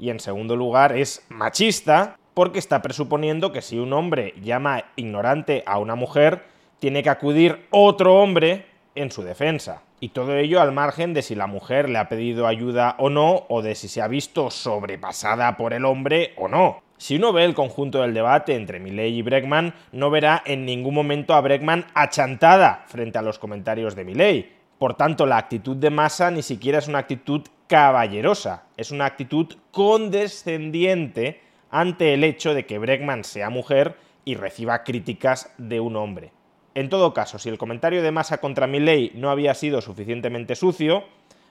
y 0.00 0.10
en 0.10 0.18
segundo 0.18 0.56
lugar 0.56 0.96
es 0.96 1.24
machista, 1.28 2.18
porque 2.34 2.58
está 2.58 2.82
presuponiendo 2.82 3.52
que 3.52 3.62
si 3.62 3.78
un 3.78 3.92
hombre 3.92 4.34
llama 4.42 4.86
ignorante 4.96 5.62
a 5.64 5.78
una 5.78 5.94
mujer, 5.94 6.42
tiene 6.80 7.04
que 7.04 7.10
acudir 7.10 7.68
otro 7.70 8.16
hombre 8.16 8.66
en 8.96 9.12
su 9.12 9.22
defensa. 9.22 9.82
Y 10.00 10.08
todo 10.08 10.34
ello 10.34 10.60
al 10.60 10.72
margen 10.72 11.14
de 11.14 11.22
si 11.22 11.36
la 11.36 11.46
mujer 11.46 11.88
le 11.88 11.98
ha 11.98 12.08
pedido 12.08 12.48
ayuda 12.48 12.96
o 12.98 13.10
no, 13.10 13.46
o 13.48 13.62
de 13.62 13.76
si 13.76 13.86
se 13.86 14.02
ha 14.02 14.08
visto 14.08 14.50
sobrepasada 14.50 15.56
por 15.56 15.72
el 15.72 15.84
hombre 15.84 16.34
o 16.36 16.48
no. 16.48 16.82
Si 16.98 17.14
uno 17.14 17.32
ve 17.32 17.44
el 17.44 17.54
conjunto 17.54 18.02
del 18.02 18.12
debate 18.12 18.56
entre 18.56 18.80
Milley 18.80 19.18
y 19.18 19.22
Bregman, 19.22 19.72
no 19.92 20.10
verá 20.10 20.42
en 20.44 20.66
ningún 20.66 20.94
momento 20.94 21.32
a 21.32 21.40
Bregman 21.40 21.86
achantada 21.94 22.84
frente 22.88 23.18
a 23.18 23.22
los 23.22 23.38
comentarios 23.38 23.94
de 23.94 24.04
Milley. 24.04 24.52
Por 24.80 24.94
tanto, 24.94 25.24
la 25.24 25.38
actitud 25.38 25.76
de 25.76 25.90
Massa 25.90 26.32
ni 26.32 26.42
siquiera 26.42 26.78
es 26.78 26.88
una 26.88 26.98
actitud 26.98 27.42
caballerosa, 27.68 28.64
es 28.76 28.90
una 28.90 29.06
actitud 29.06 29.46
condescendiente 29.70 31.40
ante 31.70 32.14
el 32.14 32.24
hecho 32.24 32.52
de 32.52 32.66
que 32.66 32.78
Bregman 32.78 33.22
sea 33.22 33.48
mujer 33.48 33.96
y 34.24 34.34
reciba 34.34 34.82
críticas 34.82 35.54
de 35.56 35.78
un 35.78 35.94
hombre. 35.94 36.32
En 36.74 36.88
todo 36.88 37.14
caso, 37.14 37.38
si 37.38 37.48
el 37.48 37.58
comentario 37.58 38.02
de 38.02 38.10
Massa 38.10 38.38
contra 38.38 38.66
Milley 38.66 39.12
no 39.14 39.30
había 39.30 39.54
sido 39.54 39.80
suficientemente 39.80 40.56
sucio, 40.56 41.04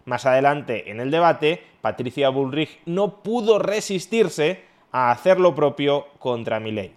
más 0.04 0.26
adelante 0.26 0.92
en 0.92 1.00
el 1.00 1.12
debate, 1.12 1.64
Patricia 1.82 2.30
Bullrich 2.30 2.80
no 2.86 3.24
pudo 3.24 3.60
resistirse 3.60 4.67
a 4.92 5.12
hacer 5.12 5.40
lo 5.40 5.54
propio 5.54 6.08
contra 6.20 6.60
Milley. 6.60 6.96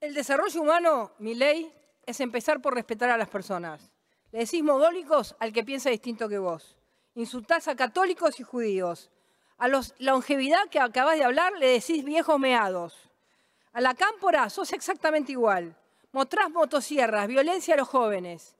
El 0.00 0.14
desarrollo 0.14 0.60
humano, 0.60 1.12
mi 1.18 1.34
ley, 1.34 1.72
es 2.04 2.20
empezar 2.20 2.60
por 2.60 2.74
respetar 2.74 3.10
a 3.10 3.16
las 3.16 3.28
personas. 3.28 3.90
Le 4.30 4.40
decís 4.40 4.62
mogólicos 4.62 5.34
al 5.38 5.52
que 5.52 5.64
piensa 5.64 5.90
distinto 5.90 6.28
que 6.28 6.38
vos. 6.38 6.76
Insultás 7.14 7.68
a 7.68 7.76
católicos 7.76 8.38
y 8.40 8.42
judíos. 8.42 9.10
A 9.58 9.68
los 9.68 9.94
longevidad 9.98 10.68
que 10.70 10.78
acabas 10.78 11.16
de 11.16 11.24
hablar 11.24 11.54
le 11.58 11.68
decís 11.68 12.04
viejos 12.04 12.38
meados. 12.38 12.94
A 13.72 13.80
la 13.80 13.94
cámpora 13.94 14.48
sos 14.50 14.72
exactamente 14.72 15.32
igual. 15.32 15.76
Mostrás 16.12 16.50
motosierras, 16.50 17.26
violencia 17.26 17.74
a 17.74 17.78
los 17.78 17.88
jóvenes. 17.88 18.56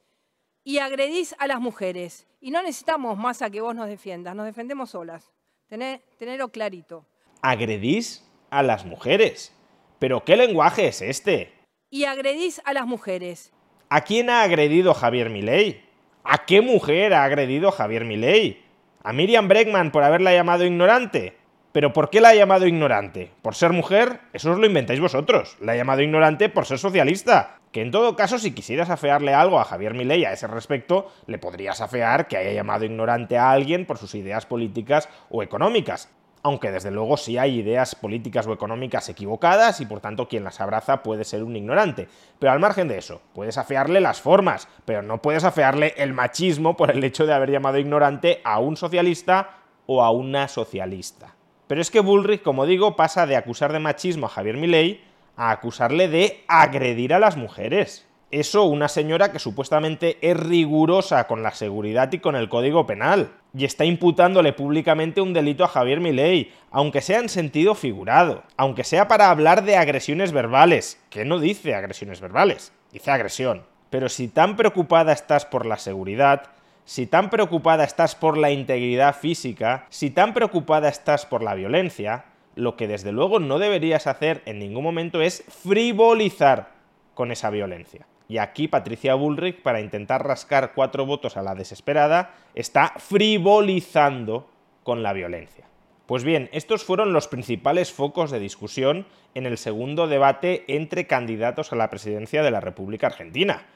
Y 0.64 0.78
agredís 0.78 1.34
a 1.38 1.46
las 1.46 1.60
mujeres. 1.60 2.26
Y 2.40 2.50
no 2.50 2.62
necesitamos 2.62 3.16
más 3.18 3.42
a 3.42 3.50
que 3.50 3.60
vos 3.60 3.74
nos 3.74 3.88
defiendas, 3.88 4.34
nos 4.34 4.46
defendemos 4.46 4.90
solas. 4.90 5.30
Tené, 5.68 6.02
tenerlo 6.18 6.48
clarito. 6.48 7.04
Agredís 7.42 8.25
a 8.56 8.62
las 8.62 8.84
mujeres. 8.84 9.52
¿Pero 9.98 10.24
qué 10.24 10.36
lenguaje 10.36 10.88
es 10.88 11.02
este? 11.02 11.52
Y 11.90 12.04
agredís 12.04 12.60
a 12.64 12.72
las 12.72 12.86
mujeres. 12.86 13.52
¿A 13.88 14.02
quién 14.02 14.30
ha 14.30 14.42
agredido 14.42 14.94
Javier 14.94 15.30
Milei? 15.30 15.84
¿A 16.24 16.44
qué 16.44 16.60
mujer 16.60 17.14
ha 17.14 17.24
agredido 17.24 17.70
Javier 17.70 18.04
Milei? 18.04 18.64
¿A 19.04 19.12
Miriam 19.12 19.46
Bregman 19.46 19.92
por 19.92 20.02
haberla 20.02 20.32
llamado 20.32 20.64
ignorante? 20.64 21.36
¿Pero 21.72 21.92
por 21.92 22.08
qué 22.08 22.22
la 22.22 22.30
ha 22.30 22.34
llamado 22.34 22.66
ignorante? 22.66 23.30
¿Por 23.42 23.54
ser 23.54 23.72
mujer? 23.72 24.20
Eso 24.32 24.50
os 24.50 24.58
lo 24.58 24.66
inventáis 24.66 24.98
vosotros. 24.98 25.58
La 25.60 25.72
ha 25.72 25.76
llamado 25.76 26.00
ignorante 26.00 26.48
por 26.48 26.64
ser 26.64 26.78
socialista. 26.78 27.58
Que 27.70 27.82
en 27.82 27.90
todo 27.90 28.16
caso, 28.16 28.38
si 28.38 28.52
quisieras 28.52 28.88
afearle 28.88 29.34
algo 29.34 29.60
a 29.60 29.64
Javier 29.64 29.92
Milei 29.92 30.24
a 30.24 30.32
ese 30.32 30.46
respecto, 30.46 31.12
le 31.26 31.36
podrías 31.36 31.82
afear 31.82 32.26
que 32.26 32.38
haya 32.38 32.52
llamado 32.52 32.86
ignorante 32.86 33.36
a 33.36 33.50
alguien 33.50 33.84
por 33.84 33.98
sus 33.98 34.14
ideas 34.14 34.46
políticas 34.46 35.10
o 35.28 35.42
económicas. 35.42 36.08
Aunque 36.46 36.70
desde 36.70 36.92
luego 36.92 37.16
sí 37.16 37.38
hay 37.38 37.58
ideas 37.58 37.96
políticas 37.96 38.46
o 38.46 38.52
económicas 38.52 39.08
equivocadas 39.08 39.80
y 39.80 39.86
por 39.86 39.98
tanto 39.98 40.28
quien 40.28 40.44
las 40.44 40.60
abraza 40.60 41.02
puede 41.02 41.24
ser 41.24 41.42
un 41.42 41.56
ignorante. 41.56 42.06
Pero 42.38 42.52
al 42.52 42.60
margen 42.60 42.86
de 42.86 42.98
eso, 42.98 43.20
puedes 43.34 43.58
afearle 43.58 44.00
las 44.00 44.20
formas, 44.20 44.68
pero 44.84 45.02
no 45.02 45.20
puedes 45.20 45.42
afearle 45.42 45.94
el 45.96 46.12
machismo 46.12 46.76
por 46.76 46.92
el 46.92 47.02
hecho 47.02 47.26
de 47.26 47.34
haber 47.34 47.50
llamado 47.50 47.78
ignorante 47.78 48.42
a 48.44 48.60
un 48.60 48.76
socialista 48.76 49.56
o 49.86 50.04
a 50.04 50.12
una 50.12 50.46
socialista. 50.46 51.34
Pero 51.66 51.80
es 51.80 51.90
que 51.90 51.98
Bullrich, 51.98 52.42
como 52.42 52.64
digo, 52.64 52.94
pasa 52.94 53.26
de 53.26 53.34
acusar 53.34 53.72
de 53.72 53.80
machismo 53.80 54.26
a 54.26 54.28
Javier 54.28 54.56
Milei 54.56 55.02
a 55.36 55.50
acusarle 55.50 56.06
de 56.06 56.44
agredir 56.46 57.12
a 57.12 57.18
las 57.18 57.36
mujeres. 57.36 58.06
Eso 58.30 58.64
una 58.66 58.86
señora 58.86 59.32
que 59.32 59.40
supuestamente 59.40 60.18
es 60.20 60.36
rigurosa 60.36 61.26
con 61.26 61.42
la 61.42 61.50
seguridad 61.50 62.12
y 62.12 62.20
con 62.20 62.36
el 62.36 62.48
Código 62.48 62.86
Penal. 62.86 63.32
Y 63.56 63.64
está 63.64 63.86
imputándole 63.86 64.52
públicamente 64.52 65.22
un 65.22 65.32
delito 65.32 65.64
a 65.64 65.68
Javier 65.68 66.00
Milei, 66.00 66.52
aunque 66.70 67.00
sea 67.00 67.20
en 67.20 67.30
sentido 67.30 67.74
figurado, 67.74 68.42
aunque 68.58 68.84
sea 68.84 69.08
para 69.08 69.30
hablar 69.30 69.64
de 69.64 69.76
agresiones 69.76 70.32
verbales, 70.32 71.00
que 71.08 71.24
no 71.24 71.38
dice 71.38 71.74
agresiones 71.74 72.20
verbales, 72.20 72.72
dice 72.92 73.10
agresión. 73.10 73.62
Pero 73.88 74.10
si 74.10 74.28
tan 74.28 74.56
preocupada 74.56 75.12
estás 75.12 75.46
por 75.46 75.64
la 75.64 75.78
seguridad, 75.78 76.50
si 76.84 77.06
tan 77.06 77.30
preocupada 77.30 77.84
estás 77.84 78.14
por 78.14 78.36
la 78.36 78.50
integridad 78.50 79.16
física, 79.16 79.86
si 79.88 80.10
tan 80.10 80.34
preocupada 80.34 80.88
estás 80.90 81.24
por 81.24 81.42
la 81.42 81.54
violencia, 81.54 82.26
lo 82.56 82.76
que 82.76 82.88
desde 82.88 83.12
luego 83.12 83.40
no 83.40 83.58
deberías 83.58 84.06
hacer 84.06 84.42
en 84.44 84.58
ningún 84.58 84.84
momento 84.84 85.22
es 85.22 85.44
frivolizar 85.48 86.72
con 87.14 87.32
esa 87.32 87.48
violencia. 87.48 88.06
Y 88.28 88.38
aquí 88.38 88.68
Patricia 88.68 89.14
Bullrich, 89.14 89.62
para 89.62 89.80
intentar 89.80 90.26
rascar 90.26 90.72
cuatro 90.74 91.06
votos 91.06 91.36
a 91.36 91.42
la 91.42 91.54
desesperada, 91.54 92.34
está 92.54 92.94
frivolizando 92.96 94.48
con 94.82 95.02
la 95.02 95.12
violencia. 95.12 95.64
Pues 96.06 96.22
bien, 96.22 96.48
estos 96.52 96.84
fueron 96.84 97.12
los 97.12 97.28
principales 97.28 97.92
focos 97.92 98.30
de 98.30 98.38
discusión 98.38 99.06
en 99.34 99.46
el 99.46 99.58
segundo 99.58 100.06
debate 100.06 100.64
entre 100.68 101.06
candidatos 101.06 101.72
a 101.72 101.76
la 101.76 101.90
presidencia 101.90 102.42
de 102.42 102.50
la 102.50 102.60
República 102.60 103.08
Argentina 103.08 103.66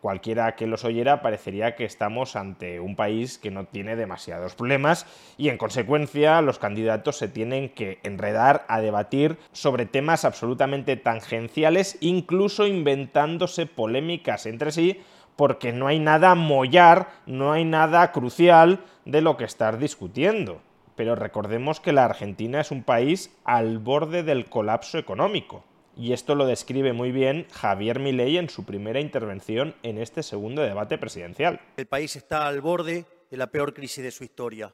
cualquiera 0.00 0.54
que 0.56 0.66
los 0.66 0.84
oyera 0.84 1.22
parecería 1.22 1.74
que 1.74 1.84
estamos 1.84 2.36
ante 2.36 2.80
un 2.80 2.96
país 2.96 3.38
que 3.38 3.50
no 3.50 3.64
tiene 3.64 3.96
demasiados 3.96 4.54
problemas 4.54 5.06
y 5.36 5.48
en 5.48 5.58
consecuencia 5.58 6.40
los 6.42 6.58
candidatos 6.58 7.16
se 7.16 7.28
tienen 7.28 7.70
que 7.70 7.98
enredar 8.02 8.64
a 8.68 8.80
debatir 8.80 9.38
sobre 9.52 9.86
temas 9.86 10.24
absolutamente 10.24 10.96
tangenciales, 10.96 11.98
incluso 12.00 12.66
inventándose 12.66 13.66
polémicas 13.66 14.46
entre 14.46 14.72
sí, 14.72 15.00
porque 15.36 15.72
no 15.72 15.86
hay 15.86 16.00
nada 16.00 16.34
mollar, 16.34 17.10
no 17.26 17.52
hay 17.52 17.64
nada 17.64 18.10
crucial 18.10 18.80
de 19.04 19.20
lo 19.20 19.36
que 19.36 19.44
estar 19.44 19.78
discutiendo. 19.78 20.60
Pero 20.96 21.14
recordemos 21.14 21.78
que 21.78 21.92
la 21.92 22.04
Argentina 22.04 22.60
es 22.60 22.72
un 22.72 22.82
país 22.82 23.32
al 23.44 23.78
borde 23.78 24.24
del 24.24 24.46
colapso 24.46 24.98
económico. 24.98 25.62
Y 25.98 26.12
esto 26.12 26.36
lo 26.36 26.46
describe 26.46 26.92
muy 26.92 27.10
bien 27.10 27.48
Javier 27.50 27.98
Milei 27.98 28.38
en 28.38 28.48
su 28.48 28.64
primera 28.64 29.00
intervención 29.00 29.74
en 29.82 29.98
este 29.98 30.22
segundo 30.22 30.62
debate 30.62 30.96
presidencial. 30.96 31.60
El 31.76 31.88
país 31.88 32.14
está 32.14 32.46
al 32.46 32.60
borde 32.60 33.04
de 33.28 33.36
la 33.36 33.48
peor 33.48 33.74
crisis 33.74 34.04
de 34.04 34.12
su 34.12 34.22
historia. 34.22 34.72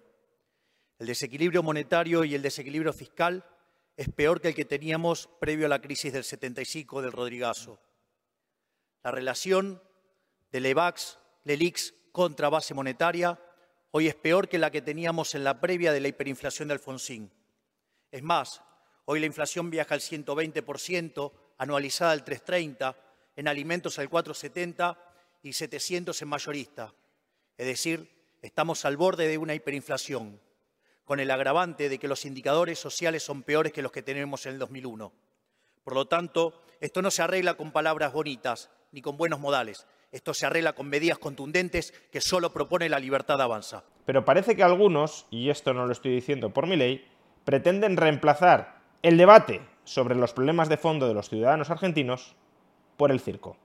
El 0.99 1.07
desequilibrio 1.07 1.63
monetario 1.63 2.25
y 2.25 2.35
el 2.35 2.43
desequilibrio 2.43 2.93
fiscal 2.93 3.43
es 3.97 4.11
peor 4.11 4.43
que 4.43 4.49
el 4.49 4.55
que 4.55 4.67
teníamos 4.67 5.31
previo 5.41 5.65
a 5.65 5.71
la 5.71 5.81
crisis 5.81 6.13
del 6.13 6.25
75 6.25 7.01
del 7.01 7.13
Rodrigazo. 7.13 7.81
La 9.03 9.11
relación 9.11 9.83
de 10.53 10.61
Levax, 10.61 11.19
Lelix 11.45 11.95
contra 12.13 12.51
base 12.51 12.75
monetaria 12.75 13.41
hoy 13.93 14.09
es 14.09 14.15
peor 14.15 14.47
que 14.47 14.59
la 14.59 14.71
que 14.71 14.83
teníamos 14.83 15.35
en 15.35 15.45
la 15.45 15.59
previa 15.59 15.91
de 15.93 16.01
la 16.01 16.09
hiperinflación 16.09 16.69
de 16.69 16.75
Alfonsín. 16.75 17.33
Es 18.11 18.23
más, 18.23 18.63
Hoy 19.07 19.21
la 19.21 19.27
inflación 19.27 19.71
viaja 19.71 19.95
al 19.95 20.01
120%, 20.01 21.33
anualizada 21.59 22.13
al 22.13 22.25
330%, 22.25 22.97
en 23.37 23.49
alimentos 23.49 23.99
al 23.99 24.09
470% 24.09 24.97
y 25.43 25.53
700 25.53 26.23
en 26.23 26.29
mayorista. 26.29 26.95
Es 27.59 27.67
decir, 27.67 28.11
estamos 28.43 28.85
al 28.85 28.97
borde 28.97 29.29
de 29.29 29.39
una 29.39 29.55
hiperinflación, 29.55 30.41
con 31.05 31.21
el 31.21 31.31
agravante 31.31 31.89
de 31.89 31.99
que 31.99 32.09
los 32.09 32.25
indicadores 32.25 32.79
sociales 32.79 33.23
son 33.23 33.43
peores 33.43 33.73
que 33.73 33.83
los 33.83 33.93
que 33.93 34.03
tenemos 34.03 34.47
en 34.47 34.55
el 34.55 34.59
2001. 34.59 35.13
Por 35.83 35.95
lo 35.95 36.07
tanto, 36.07 36.63
esto 36.81 37.03
no 37.03 37.11
se 37.11 37.23
arregla 37.23 37.55
con 37.55 37.73
palabras 37.73 38.13
bonitas 38.13 38.71
ni 38.91 39.03
con 39.03 39.19
buenos 39.19 39.41
modales. 39.41 39.87
Esto 40.13 40.33
se 40.33 40.47
arregla 40.47 40.73
con 40.73 40.89
medidas 40.89 41.19
contundentes 41.19 41.93
que 42.11 42.21
solo 42.21 42.53
propone 42.53 42.89
la 42.89 43.01
libertad 43.01 43.41
avanza. 43.43 43.85
Pero 44.07 44.25
parece 44.25 44.57
que 44.57 44.63
algunos, 44.63 45.27
y 45.31 45.51
esto 45.51 45.75
no 45.75 45.87
lo 45.87 45.93
estoy 45.93 46.15
diciendo 46.15 46.51
por 46.51 46.67
mi 46.67 46.77
ley, 46.77 47.05
pretenden 47.45 47.97
reemplazar 47.97 48.84
el 49.05 49.19
debate 49.19 49.61
sobre 49.85 50.15
los 50.15 50.33
problemas 50.33 50.71
de 50.71 50.79
fondo 50.79 51.07
de 51.07 51.13
los 51.13 51.29
ciudadanos 51.29 51.69
argentinos 51.69 52.35
por 52.97 53.11
el 53.13 53.21
circo. 53.21 53.59